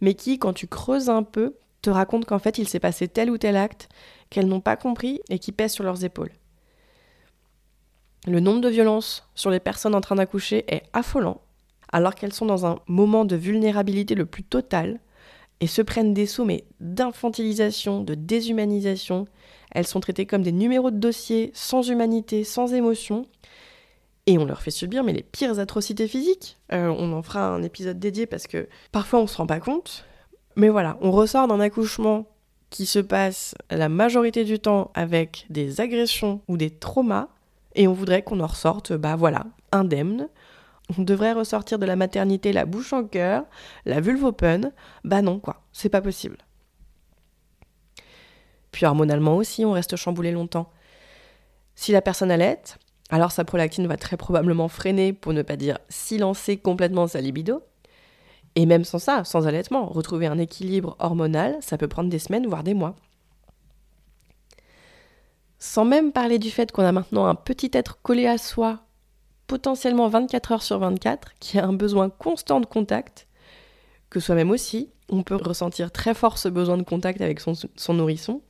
mais 0.00 0.14
qui, 0.14 0.38
quand 0.38 0.52
tu 0.52 0.66
creuses 0.66 1.08
un 1.08 1.22
peu, 1.22 1.56
te 1.82 1.90
racontent 1.90 2.26
qu'en 2.26 2.38
fait 2.38 2.58
il 2.58 2.68
s'est 2.68 2.80
passé 2.80 3.08
tel 3.08 3.30
ou 3.30 3.38
tel 3.38 3.56
acte 3.56 3.88
qu'elles 4.28 4.48
n'ont 4.48 4.60
pas 4.60 4.76
compris 4.76 5.20
et 5.30 5.38
qui 5.38 5.52
pèse 5.52 5.72
sur 5.72 5.84
leurs 5.84 6.04
épaules. 6.04 6.32
Le 8.26 8.40
nombre 8.40 8.60
de 8.60 8.68
violences 8.68 9.26
sur 9.34 9.50
les 9.50 9.60
personnes 9.60 9.94
en 9.94 10.02
train 10.02 10.16
d'accoucher 10.16 10.64
est 10.68 10.82
affolant, 10.92 11.40
alors 11.90 12.14
qu'elles 12.14 12.34
sont 12.34 12.44
dans 12.44 12.66
un 12.66 12.80
moment 12.86 13.24
de 13.24 13.36
vulnérabilité 13.36 14.14
le 14.14 14.26
plus 14.26 14.44
total 14.44 15.00
et 15.60 15.66
se 15.66 15.82
prennent 15.82 16.14
des 16.14 16.26
sommets 16.26 16.64
d'infantilisation, 16.80 18.02
de 18.02 18.14
déshumanisation. 18.14 19.26
Elles 19.70 19.86
sont 19.86 20.00
traitées 20.00 20.26
comme 20.26 20.42
des 20.42 20.52
numéros 20.52 20.90
de 20.90 20.98
dossier, 20.98 21.50
sans 21.54 21.88
humanité, 21.88 22.44
sans 22.44 22.72
émotion. 22.74 23.26
Et 24.30 24.38
on 24.38 24.44
leur 24.44 24.62
fait 24.62 24.70
subir 24.70 25.02
mais 25.02 25.12
les 25.12 25.24
pires 25.24 25.58
atrocités 25.58 26.06
physiques. 26.06 26.56
Euh, 26.72 26.86
on 26.86 27.12
en 27.14 27.20
fera 27.20 27.48
un 27.48 27.64
épisode 27.64 27.98
dédié 27.98 28.26
parce 28.26 28.46
que 28.46 28.68
parfois 28.92 29.18
on 29.18 29.26
se 29.26 29.36
rend 29.36 29.46
pas 29.48 29.58
compte. 29.58 30.04
Mais 30.54 30.68
voilà, 30.68 30.96
on 31.00 31.10
ressort 31.10 31.48
d'un 31.48 31.58
accouchement 31.58 32.28
qui 32.70 32.86
se 32.86 33.00
passe 33.00 33.56
la 33.72 33.88
majorité 33.88 34.44
du 34.44 34.60
temps 34.60 34.92
avec 34.94 35.46
des 35.50 35.80
agressions 35.80 36.42
ou 36.46 36.56
des 36.56 36.70
traumas 36.70 37.26
et 37.74 37.88
on 37.88 37.92
voudrait 37.92 38.22
qu'on 38.22 38.38
en 38.38 38.46
ressorte, 38.46 38.92
bah 38.92 39.16
voilà, 39.16 39.46
indemne. 39.72 40.28
On 40.96 41.02
devrait 41.02 41.32
ressortir 41.32 41.80
de 41.80 41.86
la 41.86 41.96
maternité 41.96 42.52
la 42.52 42.66
bouche 42.66 42.92
en 42.92 43.02
cœur, 43.02 43.46
la 43.84 44.00
vulve 44.00 44.22
open. 44.22 44.70
Bah 45.02 45.22
non, 45.22 45.40
quoi, 45.40 45.64
c'est 45.72 45.88
pas 45.88 46.02
possible. 46.02 46.38
Puis 48.70 48.86
hormonalement 48.86 49.36
aussi, 49.36 49.64
on 49.64 49.72
reste 49.72 49.96
chamboulé 49.96 50.30
longtemps. 50.30 50.70
Si 51.74 51.90
la 51.90 52.00
personne 52.00 52.30
allait, 52.30 52.62
alors 53.10 53.32
sa 53.32 53.44
prolactine 53.44 53.86
va 53.86 53.96
très 53.96 54.16
probablement 54.16 54.68
freiner, 54.68 55.12
pour 55.12 55.32
ne 55.32 55.42
pas 55.42 55.56
dire 55.56 55.78
silencer 55.88 56.56
complètement 56.56 57.06
sa 57.06 57.20
libido. 57.20 57.62
Et 58.56 58.66
même 58.66 58.84
sans 58.84 58.98
ça, 58.98 59.24
sans 59.24 59.46
allaitement, 59.46 59.86
retrouver 59.86 60.26
un 60.26 60.38
équilibre 60.38 60.96
hormonal, 60.98 61.56
ça 61.60 61.78
peut 61.78 61.88
prendre 61.88 62.10
des 62.10 62.18
semaines, 62.18 62.46
voire 62.46 62.64
des 62.64 62.74
mois. 62.74 62.96
Sans 65.58 65.84
même 65.84 66.12
parler 66.12 66.38
du 66.38 66.50
fait 66.50 66.72
qu'on 66.72 66.84
a 66.84 66.92
maintenant 66.92 67.26
un 67.26 67.34
petit 67.34 67.70
être 67.74 68.00
collé 68.02 68.26
à 68.26 68.38
soi, 68.38 68.80
potentiellement 69.46 70.08
24 70.08 70.52
heures 70.52 70.62
sur 70.62 70.78
24, 70.78 71.34
qui 71.38 71.58
a 71.58 71.66
un 71.66 71.72
besoin 71.72 72.08
constant 72.08 72.60
de 72.60 72.66
contact, 72.66 73.28
que 74.08 74.20
soi-même 74.20 74.50
aussi, 74.50 74.90
on 75.08 75.22
peut 75.22 75.36
ressentir 75.36 75.92
très 75.92 76.14
fort 76.14 76.38
ce 76.38 76.48
besoin 76.48 76.76
de 76.76 76.82
contact 76.82 77.20
avec 77.20 77.40
son, 77.40 77.54
nourrisson. 77.92 78.42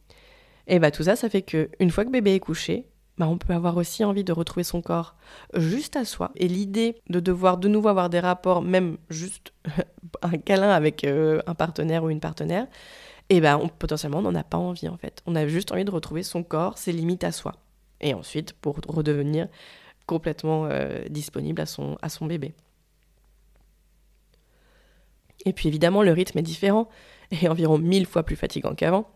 Et 0.66 0.78
bah 0.78 0.90
tout 0.90 1.02
ça, 1.02 1.16
ça 1.16 1.28
fait 1.28 1.42
que 1.42 1.70
une 1.80 1.90
fois 1.90 2.04
que 2.04 2.10
bébé 2.10 2.34
est 2.34 2.40
couché, 2.40 2.86
bah 3.20 3.28
on 3.28 3.36
peut 3.36 3.52
avoir 3.52 3.76
aussi 3.76 4.02
envie 4.02 4.24
de 4.24 4.32
retrouver 4.32 4.64
son 4.64 4.80
corps 4.80 5.14
juste 5.54 5.94
à 5.94 6.06
soi. 6.06 6.32
Et 6.36 6.48
l'idée 6.48 6.96
de 7.10 7.20
devoir 7.20 7.58
de 7.58 7.68
nouveau 7.68 7.88
avoir 7.88 8.08
des 8.08 8.18
rapports, 8.18 8.62
même 8.62 8.96
juste 9.10 9.52
un 10.22 10.38
câlin 10.38 10.70
avec 10.70 11.04
euh, 11.04 11.42
un 11.46 11.54
partenaire 11.54 12.02
ou 12.02 12.08
une 12.08 12.20
partenaire, 12.20 12.66
et 13.28 13.42
ben 13.42 13.60
potentiellement 13.78 14.20
on 14.20 14.22
n'en 14.22 14.34
a 14.34 14.42
pas 14.42 14.56
envie 14.56 14.88
en 14.88 14.96
fait. 14.96 15.22
On 15.26 15.36
a 15.36 15.46
juste 15.46 15.70
envie 15.70 15.84
de 15.84 15.90
retrouver 15.90 16.22
son 16.22 16.42
corps, 16.42 16.78
ses 16.78 16.92
limites 16.92 17.22
à 17.22 17.30
soi. 17.30 17.56
Et 18.00 18.14
ensuite 18.14 18.54
pour 18.54 18.78
redevenir 18.88 19.48
complètement 20.06 20.64
euh, 20.70 21.04
disponible 21.10 21.60
à 21.60 21.66
son 21.66 22.26
bébé. 22.26 22.54
Et 25.44 25.52
puis 25.52 25.68
évidemment 25.68 26.02
le 26.02 26.12
rythme 26.12 26.38
est 26.38 26.42
différent 26.42 26.88
et 27.30 27.48
environ 27.48 27.76
mille 27.76 28.06
fois 28.06 28.22
plus 28.22 28.36
fatigant 28.36 28.74
qu'avant. 28.74 29.10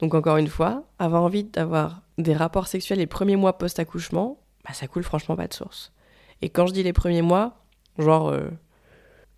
Donc 0.00 0.14
encore 0.14 0.36
une 0.36 0.48
fois, 0.48 0.84
avoir 0.98 1.22
envie 1.22 1.44
d'avoir 1.44 2.02
des 2.18 2.34
rapports 2.34 2.68
sexuels 2.68 2.98
les 2.98 3.06
premiers 3.06 3.36
mois 3.36 3.58
post-accouchement, 3.58 4.38
bah, 4.64 4.72
ça 4.72 4.86
coule 4.86 5.02
franchement 5.02 5.36
pas 5.36 5.48
de 5.48 5.54
source. 5.54 5.92
Et 6.40 6.50
quand 6.50 6.66
je 6.66 6.72
dis 6.72 6.82
les 6.82 6.92
premiers 6.92 7.22
mois, 7.22 7.64
genre, 7.98 8.28
euh, 8.28 8.48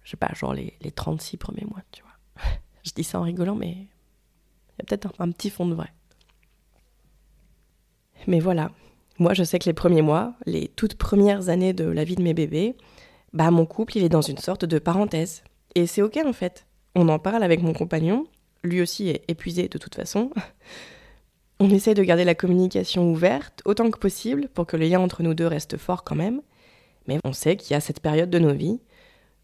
je 0.03 0.11
sais 0.11 0.17
pas, 0.17 0.31
genre 0.35 0.55
les, 0.55 0.75
les 0.81 0.91
36 0.91 1.37
premiers 1.37 1.65
mois, 1.65 1.81
tu 1.93 2.03
vois. 2.03 2.11
Je 2.83 2.93
dis 2.93 3.05
ça 3.05 3.21
en 3.21 3.25
rigolant, 3.25 3.55
mais 3.55 3.73
il 3.73 4.79
y 4.79 4.83
a 4.83 4.85
peut-être 4.87 5.13
un, 5.19 5.31
petit 5.33 5.51
fond 5.51 5.67
de 5.67 5.75
vrai. 5.75 5.93
Mais 8.27 8.41
voilà, 8.41 8.71
moi 9.19 9.35
je 9.35 9.45
sais 9.45 9.59
que 9.59 9.67
les 9.67 9.75
premiers 9.75 10.01
mois, 10.01 10.33
les 10.47 10.69
toutes 10.69 10.95
premières 10.95 11.51
années 11.51 11.75
de 11.75 11.85
la 11.85 12.05
vie 12.05 12.17
de 12.17 12.23
mes 12.23 12.33
bébés, 12.33 12.75
bah 13.35 13.51
mon 13.51 13.67
couple 13.67 13.99
il 13.99 14.05
est 14.05 14.09
dans 14.09 14.23
une 14.23 14.39
sorte 14.39 14.65
de 14.65 14.79
parenthèse. 14.79 15.45
Et 15.75 15.87
c'est 15.87 16.01
ok 16.01 16.21
en 16.25 16.33
fait. 16.33 16.67
On 16.95 17.11
en 17.11 17.19
parle 17.19 17.43
avec 17.43 17.63
mon 17.63 17.75
compagnon, 17.75 18.27
lui 18.63 18.81
aussi 18.81 19.09
est 19.09 19.25
épuisé 19.29 19.69
de 19.69 19.79
toute 19.79 19.95
façon. 19.95 20.31
On 21.61 21.71
essaie 21.71 21.95
de 21.95 22.03
garder 22.03 22.25
la 22.25 22.35
communication 22.35 23.11
ouverte 23.11 23.61
autant 23.67 23.91
que 23.91 23.99
possible 23.99 24.49
pour 24.55 24.67
que 24.67 24.77
le 24.77 24.87
lien 24.87 25.01
entre 25.01 25.23
nous 25.23 25.35
deux 25.35 25.47
reste 25.47 25.77
fort 25.77 26.05
quand 26.05 26.17
même. 26.17 26.41
Mais 27.07 27.19
on 27.25 27.35
sait 27.35 27.57
qu'il 27.57 27.73
y 27.73 27.77
a 27.77 27.81
cette 27.81 28.01
période 28.01 28.31
de 28.31 28.39
nos 28.39 28.55
vies 28.55 28.81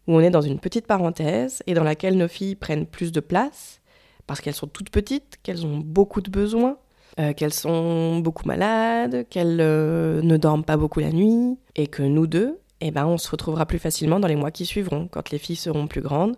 où 0.07 0.15
on 0.15 0.19
est 0.21 0.31
dans 0.31 0.41
une 0.41 0.59
petite 0.59 0.87
parenthèse 0.87 1.61
et 1.67 1.73
dans 1.73 1.83
laquelle 1.83 2.17
nos 2.17 2.27
filles 2.27 2.55
prennent 2.55 2.87
plus 2.87 3.11
de 3.11 3.19
place 3.19 3.81
parce 4.25 4.41
qu'elles 4.41 4.55
sont 4.55 4.67
toutes 4.67 4.89
petites, 4.89 5.37
qu'elles 5.43 5.65
ont 5.65 5.77
beaucoup 5.77 6.21
de 6.21 6.31
besoins, 6.31 6.77
euh, 7.19 7.33
qu'elles 7.33 7.53
sont 7.53 8.19
beaucoup 8.19 8.47
malades, 8.47 9.27
qu'elles 9.29 9.59
euh, 9.61 10.21
ne 10.21 10.37
dorment 10.37 10.63
pas 10.63 10.77
beaucoup 10.77 10.99
la 10.99 11.11
nuit 11.11 11.57
et 11.75 11.87
que 11.87 12.03
nous 12.03 12.27
deux, 12.27 12.59
eh 12.81 12.91
ben, 12.91 13.05
on 13.05 13.17
se 13.17 13.29
retrouvera 13.29 13.65
plus 13.65 13.79
facilement 13.79 14.19
dans 14.19 14.27
les 14.27 14.35
mois 14.35 14.51
qui 14.51 14.65
suivront, 14.65 15.07
quand 15.07 15.31
les 15.31 15.37
filles 15.37 15.55
seront 15.55 15.87
plus 15.87 16.01
grandes, 16.01 16.35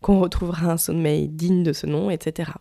qu'on 0.00 0.20
retrouvera 0.20 0.70
un 0.70 0.76
sommeil 0.76 1.28
digne 1.28 1.62
de 1.62 1.72
ce 1.72 1.86
nom, 1.86 2.10
etc. 2.10 2.52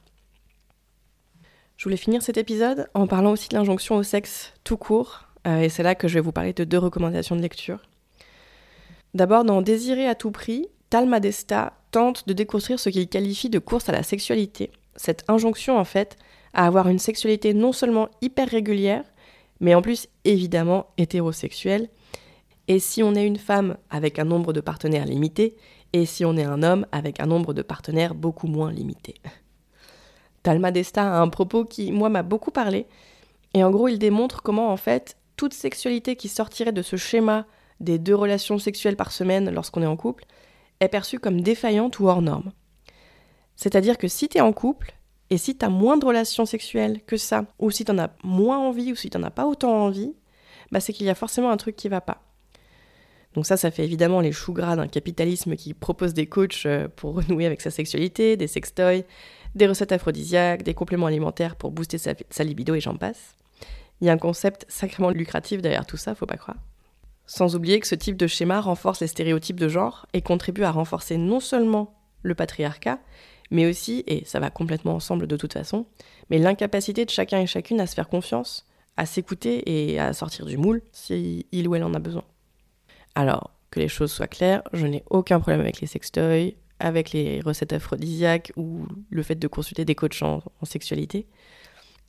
Je 1.78 1.84
voulais 1.84 1.98
finir 1.98 2.22
cet 2.22 2.38
épisode 2.38 2.88
en 2.94 3.06
parlant 3.06 3.32
aussi 3.32 3.50
de 3.50 3.56
l'injonction 3.56 3.96
au 3.96 4.04
sexe 4.04 4.54
tout 4.64 4.78
court, 4.78 5.26
euh, 5.46 5.60
et 5.60 5.70
c'est 5.70 5.84
là 5.84 5.96
que 5.96 6.08
je 6.08 6.16
vais 6.16 6.22
vous 6.22 6.32
parler 6.32 6.54
de 6.54 6.64
deux 6.64 6.78
recommandations 6.78 7.36
de 7.36 7.42
lecture. 7.42 7.80
D'abord, 9.14 9.44
dans 9.44 9.62
Désirer 9.62 10.08
à 10.08 10.16
tout 10.16 10.32
prix, 10.32 10.68
Talma 10.90 11.20
Desta 11.20 11.74
tente 11.92 12.28
de 12.28 12.34
déconstruire 12.34 12.80
ce 12.80 12.90
qu'il 12.90 13.08
qualifie 13.08 13.50
de 13.50 13.60
course 13.60 13.90
à 13.90 13.92
la 13.92 14.04
sexualité. 14.04 14.72
Cette 14.96 15.24
injonction, 15.28 15.78
en 15.78 15.86
fait, 15.86 16.18
à 16.54 16.66
avoir 16.66 16.88
une 16.88 17.00
sexualité 17.00 17.54
non 17.54 17.72
seulement 17.72 18.10
hyper 18.22 18.50
régulière, 18.50 19.04
mais 19.60 19.76
en 19.76 19.82
plus 19.82 20.08
évidemment 20.24 20.88
hétérosexuelle. 20.98 21.90
Et 22.68 22.80
si 22.80 23.04
on 23.04 23.16
est 23.16 23.26
une 23.26 23.38
femme 23.38 23.78
avec 23.90 24.20
un 24.20 24.26
nombre 24.26 24.54
de 24.54 24.62
partenaires 24.62 25.06
limité, 25.06 25.56
et 25.96 26.06
si 26.06 26.26
on 26.26 26.36
est 26.36 26.44
un 26.44 26.62
homme 26.62 26.86
avec 26.92 27.22
un 27.22 27.26
nombre 27.26 27.54
de 27.54 27.62
partenaires 27.62 28.16
beaucoup 28.16 28.48
moins 28.48 28.70
limité. 28.70 29.16
Talma 30.44 30.72
Desta 30.72 31.04
a 31.04 31.22
un 31.22 31.30
propos 31.30 31.64
qui, 31.64 31.94
moi, 31.94 32.10
m'a 32.10 32.22
beaucoup 32.22 32.52
parlé. 32.52 32.86
Et 33.54 33.64
en 33.64 33.72
gros, 33.72 33.88
il 33.88 33.98
démontre 33.98 34.44
comment, 34.44 34.74
en 34.74 34.76
fait, 34.76 35.16
toute 35.38 35.54
sexualité 35.54 36.18
qui 36.18 36.28
sortirait 36.28 36.74
de 36.74 36.82
ce 36.82 36.98
schéma 36.98 37.46
des 37.80 37.98
deux 37.98 38.14
relations 38.14 38.60
sexuelles 38.60 38.98
par 38.98 39.14
semaine 39.14 39.50
lorsqu'on 39.50 39.84
est 39.84 39.88
en 39.88 39.96
couple 39.96 40.26
est 40.82 40.90
perçue 40.90 41.18
comme 41.18 41.40
défaillante 41.40 41.98
ou 42.00 42.10
hors 42.10 42.22
norme. 42.22 42.52
C'est-à-dire 43.56 43.98
que 43.98 44.10
si 44.10 44.28
tu 44.28 44.38
es 44.38 44.42
en 44.42 44.52
couple 44.52 44.94
Et 45.30 45.38
si 45.38 45.58
tu 45.58 45.64
as 45.64 45.70
moins 45.70 45.96
de 45.96 46.06
relations 46.06 46.46
sexuelles 46.46 47.00
que 47.08 47.16
ça, 47.16 47.46
ou 47.58 47.72
si 47.72 47.86
tu 47.86 47.92
en 47.94 48.00
as 48.00 48.12
moins 48.22 48.60
envie, 48.60 48.92
ou 48.92 48.96
si 48.96 49.10
tu 49.10 49.18
n'en 49.18 49.24
as 49.24 49.32
pas 49.32 49.48
autant 49.48 49.72
envie, 49.72 50.14
bah 50.72 50.82
c'est 50.82 50.92
qu'il 50.92 51.06
y 51.06 51.10
a 51.10 51.16
forcément 51.16 51.52
un 51.52 51.58
truc 51.58 51.78
qui 51.78 51.88
va 51.88 52.02
pas. 52.02 52.25
Donc 53.36 53.46
ça, 53.46 53.58
ça 53.58 53.70
fait 53.70 53.84
évidemment 53.84 54.22
les 54.22 54.32
choux 54.32 54.54
gras 54.54 54.78
d'un 54.78 54.88
capitalisme 54.88 55.56
qui 55.56 55.74
propose 55.74 56.14
des 56.14 56.26
coachs 56.26 56.66
euh, 56.66 56.88
pour 56.96 57.16
renouer 57.16 57.46
avec 57.46 57.62
sa 57.62 57.70
sexualité, 57.70 58.38
des 58.38 58.48
sextoys, 58.48 59.04
des 59.56 59.68
recettes 59.68 59.92
aphrodisiaques, 59.92 60.64
des 60.64 60.74
compléments 60.74 61.08
alimentaires 61.08 61.56
pour 61.56 61.72
booster 61.72 61.98
sa, 61.98 62.44
libido 62.44 62.76
et 62.76 62.80
j'en 62.80 62.96
passe. 62.96 63.36
Il 64.02 64.08
y 64.08 64.10
a 64.10 64.14
un 64.14 64.18
concept 64.18 64.66
sacrément 64.70 65.10
lucratif 65.10 65.62
derrière 65.62 65.86
tout 65.86 65.98
ça, 65.98 66.16
faut 66.16 66.26
pas 66.26 66.38
croire. 66.38 66.58
Sans 67.28 67.56
oublier 67.56 67.80
que 67.80 67.88
ce 67.88 67.96
type 67.96 68.18
de 68.18 68.28
schéma 68.28 68.62
renforce 68.62 69.02
les 69.02 69.08
stéréotypes 69.08 69.60
de 69.60 69.68
genre 69.68 70.06
et 70.14 70.22
contribue 70.22 70.64
à 70.64 70.72
renforcer 70.72 71.18
non 71.18 71.40
seulement 71.40 71.94
le 72.22 72.36
patriarcat, 72.36 73.00
mais 73.52 73.66
aussi, 73.66 74.04
et 74.08 74.24
ça 74.26 74.40
va 74.40 74.50
complètement 74.50 74.96
ensemble 74.96 75.28
de 75.28 75.38
toute 75.38 75.54
façon, 75.54 75.86
mais 76.30 76.38
l'incapacité 76.38 77.06
de 77.06 77.10
chacun 77.10 77.40
et 77.40 77.48
chacune 77.48 77.80
à 77.80 77.88
se 77.88 77.96
faire 77.96 78.10
confiance, 78.10 78.66
à 78.98 79.06
s'écouter 79.06 79.92
et 79.92 80.00
à 80.00 80.14
sortir 80.14 80.46
du 80.46 80.58
moule 80.58 80.82
si 80.92 81.46
il 81.52 81.68
ou 81.68 81.76
elle 81.76 81.84
en 81.84 81.94
a 81.94 82.00
besoin. 82.00 82.24
Alors, 83.16 83.52
que 83.72 83.80
les 83.80 83.88
choses 83.88 84.12
soient 84.12 84.28
claires, 84.28 84.64
je 84.74 84.86
n'ai 84.86 85.04
aucun 85.10 85.40
problème 85.40 85.62
avec 85.62 85.82
les 85.82 85.88
sextoys, 85.88 86.56
avec 86.80 87.12
les 87.12 87.42
recettes 87.42 87.74
aphrodisiaques 87.74 88.52
ou 88.56 88.86
le 89.10 89.24
fait 89.24 89.36
de 89.36 89.48
consulter 89.48 89.86
des 89.86 89.96
coachs 89.96 90.22
en, 90.22 90.42
en 90.62 90.66
sexualité. 90.66 91.28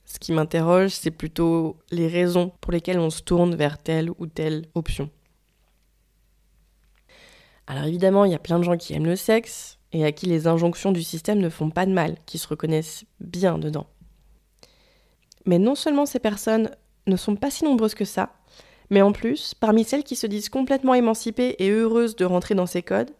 Ce 0.05 0.19
qui 0.19 0.31
m'interroge, 0.31 0.91
c'est 0.91 1.11
plutôt 1.11 1.77
les 1.91 2.07
raisons 2.07 2.53
pour 2.61 2.71
lesquelles 2.71 2.99
on 2.99 3.09
se 3.09 3.21
tourne 3.21 3.55
vers 3.55 3.77
telle 3.77 4.09
ou 4.17 4.27
telle 4.27 4.65
option. 4.75 5.09
Alors 7.67 7.83
évidemment, 7.83 8.23
il 8.23 8.31
y 8.31 8.35
a 8.35 8.39
plein 8.39 8.59
de 8.59 8.63
gens 8.63 8.77
qui 8.77 8.93
aiment 8.93 9.05
le 9.05 9.17
sexe 9.17 9.77
et 9.91 10.05
à 10.05 10.13
qui 10.13 10.25
les 10.25 10.47
injonctions 10.47 10.93
du 10.93 11.03
système 11.03 11.39
ne 11.39 11.49
font 11.49 11.69
pas 11.69 11.85
de 11.85 11.91
mal, 11.91 12.15
qui 12.25 12.37
se 12.37 12.47
reconnaissent 12.47 13.03
bien 13.19 13.57
dedans. 13.57 13.87
Mais 15.45 15.59
non 15.59 15.75
seulement 15.75 16.05
ces 16.05 16.19
personnes 16.19 16.71
ne 17.07 17.15
sont 17.15 17.35
pas 17.35 17.51
si 17.51 17.65
nombreuses 17.65 17.95
que 17.95 18.05
ça, 18.05 18.33
mais 18.89 19.01
en 19.01 19.11
plus, 19.11 19.53
parmi 19.53 19.83
celles 19.83 20.03
qui 20.03 20.15
se 20.15 20.27
disent 20.27 20.49
complètement 20.49 20.93
émancipées 20.93 21.55
et 21.59 21.69
heureuses 21.69 22.15
de 22.15 22.25
rentrer 22.25 22.55
dans 22.55 22.65
ces 22.65 22.81
codes, 22.81 23.11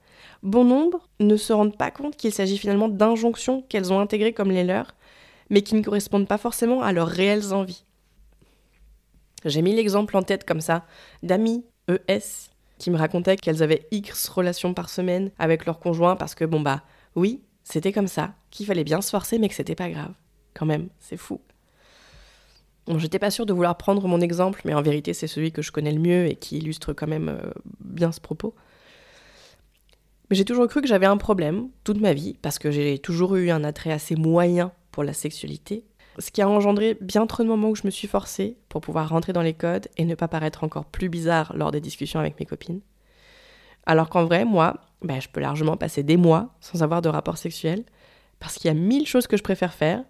bon 0.43 0.63
nombre 0.63 1.07
ne 1.19 1.35
se 1.35 1.53
rendent 1.53 1.77
pas 1.77 1.91
compte 1.91 2.15
qu'il 2.15 2.31
s'agit 2.31 2.57
finalement 2.57 2.89
d'injonctions 2.89 3.63
qu'elles 3.63 3.91
ont 3.91 3.99
intégrées 3.99 4.33
comme 4.33 4.51
les 4.51 4.63
leurs, 4.63 4.95
mais 5.49 5.61
qui 5.61 5.75
ne 5.75 5.83
correspondent 5.83 6.27
pas 6.27 6.37
forcément 6.37 6.81
à 6.81 6.93
leurs 6.93 7.07
réelles 7.07 7.53
envies. 7.53 7.83
J'ai 9.45 9.61
mis 9.61 9.75
l'exemple 9.75 10.17
en 10.17 10.23
tête 10.23 10.45
comme 10.45 10.61
ça 10.61 10.85
d'amis 11.23 11.65
ES 11.87 12.49
qui 12.79 12.91
me 12.91 12.97
racontaient 12.97 13.37
qu'elles 13.37 13.63
avaient 13.63 13.87
X 13.91 14.29
relations 14.29 14.73
par 14.73 14.89
semaine 14.89 15.31
avec 15.39 15.65
leur 15.65 15.79
conjoint 15.79 16.15
parce 16.15 16.35
que 16.35 16.45
bon 16.45 16.59
bah 16.59 16.83
oui, 17.15 17.43
c'était 17.63 17.91
comme 17.91 18.07
ça, 18.07 18.33
qu'il 18.51 18.65
fallait 18.65 18.83
bien 18.83 19.01
se 19.01 19.09
forcer 19.09 19.39
mais 19.39 19.49
que 19.49 19.55
c'était 19.55 19.75
pas 19.75 19.89
grave. 19.89 20.13
Quand 20.53 20.65
même, 20.65 20.89
c'est 20.99 21.17
fou. 21.17 21.39
J'étais 22.95 23.19
pas 23.19 23.31
sûre 23.31 23.45
de 23.45 23.53
vouloir 23.53 23.77
prendre 23.77 24.07
mon 24.07 24.21
exemple, 24.21 24.61
mais 24.63 24.73
en 24.73 24.81
vérité 24.81 25.13
c'est 25.13 25.27
celui 25.27 25.51
que 25.51 25.61
je 25.61 25.71
connais 25.71 25.91
le 25.91 25.99
mieux 25.99 26.27
et 26.27 26.35
qui 26.35 26.57
illustre 26.57 26.93
quand 26.93 27.07
même 27.07 27.29
euh, 27.29 27.51
bien 27.81 28.11
ce 28.11 28.21
propos. 28.21 28.55
Mais 30.29 30.35
j'ai 30.35 30.45
toujours 30.45 30.67
cru 30.67 30.81
que 30.81 30.87
j'avais 30.87 31.05
un 31.05 31.17
problème 31.17 31.69
toute 31.83 31.99
ma 31.99 32.13
vie, 32.13 32.37
parce 32.41 32.59
que 32.59 32.71
j'ai 32.71 32.99
toujours 32.99 33.35
eu 33.35 33.49
un 33.49 33.63
attrait 33.63 33.91
assez 33.91 34.15
moyen 34.15 34.71
pour 34.91 35.03
la 35.03 35.13
sexualité, 35.13 35.85
ce 36.19 36.31
qui 36.31 36.41
a 36.41 36.49
engendré 36.49 36.97
bien 36.99 37.27
trop 37.27 37.43
de 37.43 37.47
moments 37.47 37.69
où 37.69 37.75
je 37.75 37.85
me 37.85 37.91
suis 37.91 38.07
forcée 38.07 38.57
pour 38.69 38.81
pouvoir 38.81 39.09
rentrer 39.09 39.33
dans 39.33 39.41
les 39.41 39.53
codes 39.53 39.87
et 39.97 40.05
ne 40.05 40.15
pas 40.15 40.27
paraître 40.27 40.63
encore 40.63 40.85
plus 40.85 41.09
bizarre 41.09 41.53
lors 41.55 41.71
des 41.71 41.81
discussions 41.81 42.19
avec 42.19 42.39
mes 42.39 42.45
copines. 42.45 42.81
Alors 43.85 44.09
qu'en 44.09 44.25
vrai, 44.25 44.43
moi, 44.43 44.75
ben, 45.01 45.21
je 45.21 45.29
peux 45.29 45.39
largement 45.39 45.77
passer 45.77 46.03
des 46.03 46.17
mois 46.17 46.49
sans 46.59 46.83
avoir 46.83 47.01
de 47.01 47.09
rapport 47.09 47.37
sexuel, 47.37 47.85
parce 48.39 48.55
qu'il 48.55 48.67
y 48.67 48.71
a 48.71 48.73
mille 48.73 49.07
choses 49.07 49.27
que 49.27 49.37
je 49.37 49.43
préfère 49.43 49.73
faire, 49.73 50.03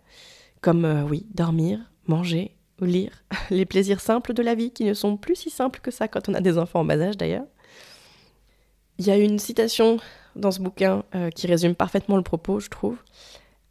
comme, 0.61 0.85
euh, 0.85 1.03
oui, 1.03 1.27
dormir, 1.33 1.79
manger, 2.07 2.56
lire, 2.85 3.23
les 3.49 3.65
plaisirs 3.65 4.01
simples 4.01 4.33
de 4.33 4.41
la 4.41 4.55
vie, 4.55 4.71
qui 4.71 4.83
ne 4.83 4.93
sont 4.93 5.17
plus 5.17 5.35
si 5.35 5.49
simples 5.49 5.79
que 5.79 5.91
ça 5.91 6.07
quand 6.07 6.29
on 6.29 6.33
a 6.33 6.41
des 6.41 6.57
enfants 6.57 6.81
en 6.81 6.85
bas 6.85 6.99
âge 6.99 7.17
d'ailleurs. 7.17 7.45
Il 8.99 9.05
y 9.05 9.11
a 9.11 9.17
une 9.17 9.39
citation 9.39 9.99
dans 10.35 10.51
ce 10.51 10.59
bouquin 10.59 11.03
euh, 11.15 11.29
qui 11.29 11.47
résume 11.47 11.75
parfaitement 11.75 12.17
le 12.17 12.23
propos, 12.23 12.59
je 12.59 12.69
trouve, 12.69 12.97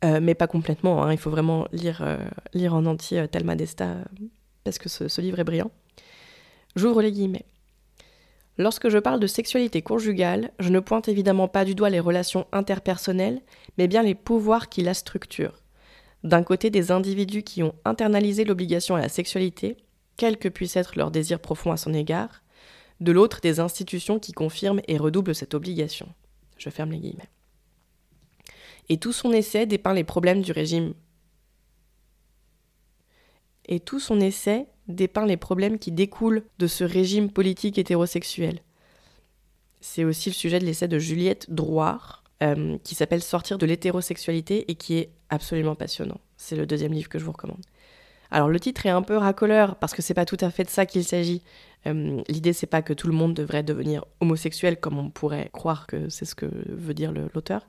euh, 0.05 0.21
mais 0.23 0.35
pas 0.35 0.47
complètement. 0.47 1.03
Hein. 1.03 1.13
il 1.13 1.19
faut 1.19 1.31
vraiment 1.31 1.67
lire, 1.73 2.01
euh, 2.03 2.19
lire 2.55 2.75
en 2.75 2.87
entier 2.87 3.27
Thelma 3.29 3.57
Desta 3.57 3.97
parce 4.65 4.79
que 4.79 4.89
ce, 4.89 5.09
ce 5.09 5.21
livre 5.21 5.39
est 5.39 5.45
brillant. 5.45 5.71
J'ouvre 6.75 7.03
les 7.03 7.13
guillemets. 7.13 7.47
Lorsque 8.59 8.89
je 8.89 8.99
parle 8.99 9.21
de 9.21 9.27
sexualité 9.27 9.83
conjugale, 9.83 10.51
je 10.59 10.71
ne 10.71 10.81
pointe 10.81 11.09
évidemment 11.09 11.47
pas 11.47 11.65
du 11.65 11.75
doigt 11.75 11.91
les 11.91 12.01
relations 12.01 12.47
interpersonnelles, 12.53 13.43
mais 13.77 13.87
bien 13.87 14.03
les 14.03 14.15
pouvoirs 14.15 14.69
qui 14.69 14.83
la 14.83 14.95
structurent. 14.95 15.63
D'un 16.27 16.43
côté, 16.43 16.71
des 16.71 16.91
individus 16.91 17.45
qui 17.45 17.63
ont 17.63 17.77
internalisé 17.85 18.45
l'obligation 18.45 18.97
à 18.97 19.01
la 19.01 19.09
sexualité, 19.09 19.77
quel 20.17 20.39
que 20.39 20.49
puisse 20.49 20.75
être 20.75 20.97
leur 20.97 21.13
désir 21.13 21.39
profond 21.39 21.71
à 21.71 21.77
son 21.77 21.95
égard, 21.95 22.43
de 22.99 23.13
l'autre 23.13 23.39
des 23.41 23.61
institutions 23.61 24.19
qui 24.19 24.33
confirment 24.33 24.81
et 24.89 24.99
redoublent 24.99 25.37
cette 25.37 25.55
obligation. 25.55 26.09
Je 26.59 26.69
ferme 26.69 26.91
les 26.91 26.99
guillemets. 26.99 27.31
Et 28.89 28.97
tout 28.99 29.13
son 29.13 29.31
essai 29.31 29.67
dépeint 29.67 29.95
les 29.95 30.03
problèmes 30.03 30.43
du 30.43 30.51
régime. 30.51 30.95
Et 33.67 33.79
tout 33.79 34.01
son 34.01 34.21
essai 34.21 34.67
dépeint 34.89 35.27
les 35.27 35.37
problèmes 35.37 35.79
qui 35.79 35.93
découlent 35.93 36.43
de 36.59 36.67
ce 36.67 36.83
régime 36.83 37.31
politique 37.31 37.79
hétérosexuel. 37.79 38.63
C'est 39.81 40.03
aussi 40.03 40.31
le 40.31 40.35
sujet 40.35 40.59
de 40.59 40.65
l'essai 40.65 40.89
de 40.89 40.99
Juliette 40.99 41.49
Drouard, 41.55 42.25
euh, 42.43 42.79
qui 42.85 42.95
s'appelle 42.95 43.23
Sortir 43.23 43.59
de 43.59 43.67
l'hétérosexualité 43.67 44.71
et 44.71 44.75
qui 44.75 44.99
est 44.99 45.11
absolument 45.31 45.75
passionnant. 45.75 46.21
C'est 46.37 46.57
le 46.57 46.67
deuxième 46.67 46.93
livre 46.93 47.09
que 47.09 47.19
je 47.19 47.25
vous 47.25 47.33
recommande. 47.33 47.63
Alors 48.31 48.49
le 48.49 48.61
titre 48.61 48.87
est 48.87 48.91
un 48.91 49.03
peu 49.03 49.17
racoleur 49.17 49.77
parce 49.77 49.95
que 49.95 50.03
c'est 50.03 50.15
pas 50.15 50.25
tout 50.25 50.37
à 50.41 50.51
fait 50.51 50.65
de 50.65 50.69
ça 50.69 50.87
qu'il 50.87 51.05
s'agit. 51.05 51.43
Euh, 51.87 52.21
L'idée 52.29 52.53
c'est 52.53 52.67
pas 52.67 52.83
que 52.83 52.93
tout 52.93 53.07
le 53.07 53.13
monde 53.13 53.35
devrait 53.35 53.63
devenir 53.63 54.05
homosexuel 54.21 54.79
comme 54.79 54.99
on 54.99 55.11
pourrait 55.11 55.51
croire 55.53 55.87
que 55.87 56.09
c'est 56.09 56.25
ce 56.25 56.35
que 56.35 56.47
veut 56.69 56.95
dire 56.95 57.13
l'auteur, 57.13 57.67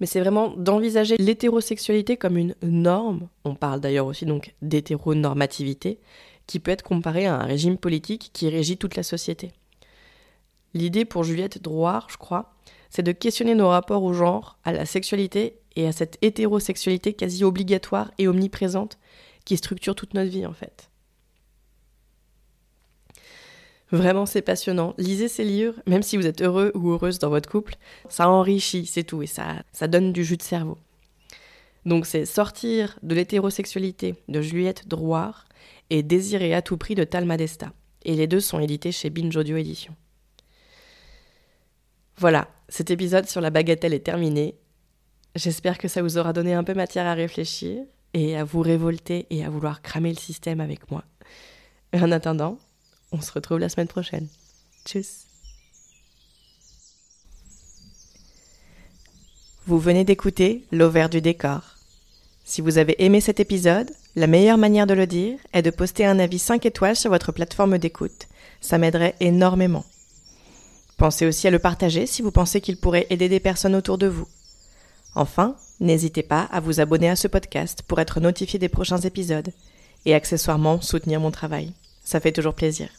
mais 0.00 0.06
c'est 0.06 0.20
vraiment 0.20 0.48
d'envisager 0.56 1.16
l'hétérosexualité 1.18 2.16
comme 2.16 2.36
une 2.36 2.54
norme. 2.62 3.28
On 3.44 3.54
parle 3.54 3.80
d'ailleurs 3.80 4.06
aussi 4.06 4.26
donc 4.26 4.54
d'hétéronormativité 4.62 5.98
qui 6.46 6.58
peut 6.58 6.72
être 6.72 6.82
comparée 6.82 7.26
à 7.26 7.36
un 7.36 7.44
régime 7.44 7.78
politique 7.78 8.30
qui 8.32 8.48
régit 8.48 8.76
toute 8.76 8.96
la 8.96 9.02
société. 9.02 9.52
L'idée 10.74 11.04
pour 11.04 11.24
Juliette 11.24 11.62
Drouard, 11.62 12.08
je 12.10 12.16
crois, 12.16 12.54
c'est 12.90 13.02
de 13.02 13.12
questionner 13.12 13.54
nos 13.54 13.68
rapports 13.68 14.02
au 14.02 14.12
genre, 14.12 14.58
à 14.64 14.72
la 14.72 14.84
sexualité 14.84 15.56
et 15.76 15.86
à 15.86 15.92
cette 15.92 16.18
hétérosexualité 16.22 17.14
quasi 17.14 17.44
obligatoire 17.44 18.10
et 18.18 18.28
omniprésente 18.28 18.98
qui 19.44 19.56
structure 19.56 19.94
toute 19.94 20.14
notre 20.14 20.30
vie 20.30 20.46
en 20.46 20.52
fait. 20.52 20.90
Vraiment, 23.92 24.24
c'est 24.24 24.42
passionnant. 24.42 24.94
Lisez 24.98 25.26
ces 25.26 25.44
livres, 25.44 25.74
même 25.86 26.02
si 26.02 26.16
vous 26.16 26.26
êtes 26.26 26.42
heureux 26.42 26.70
ou 26.74 26.90
heureuse 26.90 27.18
dans 27.18 27.28
votre 27.28 27.50
couple. 27.50 27.74
Ça 28.08 28.28
enrichit, 28.28 28.86
c'est 28.86 29.02
tout, 29.02 29.22
et 29.22 29.26
ça, 29.26 29.64
ça 29.72 29.88
donne 29.88 30.12
du 30.12 30.24
jus 30.24 30.36
de 30.36 30.42
cerveau. 30.42 30.78
Donc 31.86 32.06
c'est 32.06 32.26
Sortir 32.26 32.98
de 33.02 33.14
l'hétérosexualité 33.14 34.14
de 34.28 34.42
Juliette 34.42 34.86
Drouard 34.86 35.46
et 35.88 36.02
Désirer 36.02 36.54
à 36.54 36.62
tout 36.62 36.76
prix 36.76 36.94
de 36.94 37.04
Talma 37.04 37.36
Desta. 37.36 37.72
Et 38.04 38.14
les 38.14 38.26
deux 38.26 38.40
sont 38.40 38.60
édités 38.60 38.92
chez 38.92 39.10
Binge 39.10 39.36
Audio 39.36 39.56
Édition. 39.56 39.94
Voilà, 42.20 42.48
cet 42.68 42.90
épisode 42.90 43.26
sur 43.30 43.40
la 43.40 43.48
bagatelle 43.48 43.94
est 43.94 44.04
terminé. 44.04 44.54
J'espère 45.36 45.78
que 45.78 45.88
ça 45.88 46.02
vous 46.02 46.18
aura 46.18 46.34
donné 46.34 46.52
un 46.52 46.62
peu 46.62 46.74
matière 46.74 47.06
à 47.06 47.14
réfléchir 47.14 47.82
et 48.12 48.36
à 48.36 48.44
vous 48.44 48.60
révolter 48.60 49.26
et 49.30 49.42
à 49.42 49.48
vouloir 49.48 49.80
cramer 49.80 50.10
le 50.10 50.18
système 50.18 50.60
avec 50.60 50.90
moi. 50.90 51.02
en 51.94 52.12
attendant, 52.12 52.58
on 53.10 53.22
se 53.22 53.32
retrouve 53.32 53.58
la 53.58 53.70
semaine 53.70 53.88
prochaine. 53.88 54.28
Tchuss. 54.84 55.28
Vous 59.66 59.78
venez 59.78 60.04
d'écouter 60.04 60.66
L'Auvert 60.72 61.08
du 61.08 61.22
décor. 61.22 61.76
Si 62.44 62.60
vous 62.60 62.76
avez 62.76 63.02
aimé 63.02 63.22
cet 63.22 63.40
épisode, 63.40 63.90
la 64.14 64.26
meilleure 64.26 64.58
manière 64.58 64.86
de 64.86 64.92
le 64.92 65.06
dire 65.06 65.38
est 65.54 65.62
de 65.62 65.70
poster 65.70 66.04
un 66.04 66.18
avis 66.18 66.38
5 66.38 66.66
étoiles 66.66 66.96
sur 66.96 67.10
votre 67.10 67.32
plateforme 67.32 67.78
d'écoute. 67.78 68.28
Ça 68.60 68.76
m'aiderait 68.76 69.14
énormément. 69.20 69.86
Pensez 71.00 71.24
aussi 71.24 71.48
à 71.48 71.50
le 71.50 71.58
partager 71.58 72.04
si 72.04 72.20
vous 72.20 72.30
pensez 72.30 72.60
qu'il 72.60 72.76
pourrait 72.76 73.06
aider 73.08 73.30
des 73.30 73.40
personnes 73.40 73.74
autour 73.74 73.96
de 73.96 74.06
vous. 74.06 74.28
Enfin, 75.14 75.56
n'hésitez 75.80 76.22
pas 76.22 76.42
à 76.52 76.60
vous 76.60 76.78
abonner 76.78 77.08
à 77.08 77.16
ce 77.16 77.26
podcast 77.26 77.82
pour 77.88 78.00
être 78.00 78.20
notifié 78.20 78.58
des 78.58 78.68
prochains 78.68 78.98
épisodes 78.98 79.48
et 80.04 80.14
accessoirement 80.14 80.82
soutenir 80.82 81.18
mon 81.18 81.30
travail. 81.30 81.72
Ça 82.04 82.20
fait 82.20 82.32
toujours 82.32 82.52
plaisir. 82.52 82.90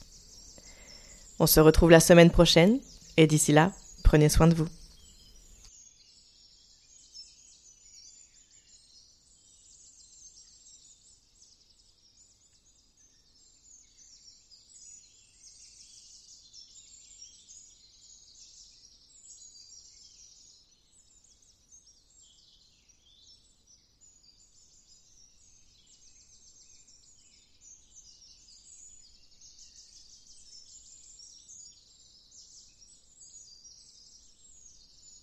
On 1.38 1.46
se 1.46 1.60
retrouve 1.60 1.92
la 1.92 2.00
semaine 2.00 2.32
prochaine 2.32 2.80
et 3.18 3.28
d'ici 3.28 3.52
là, 3.52 3.72
prenez 4.04 4.30
soin 4.30 4.48
de 4.48 4.56
vous. 4.56 4.68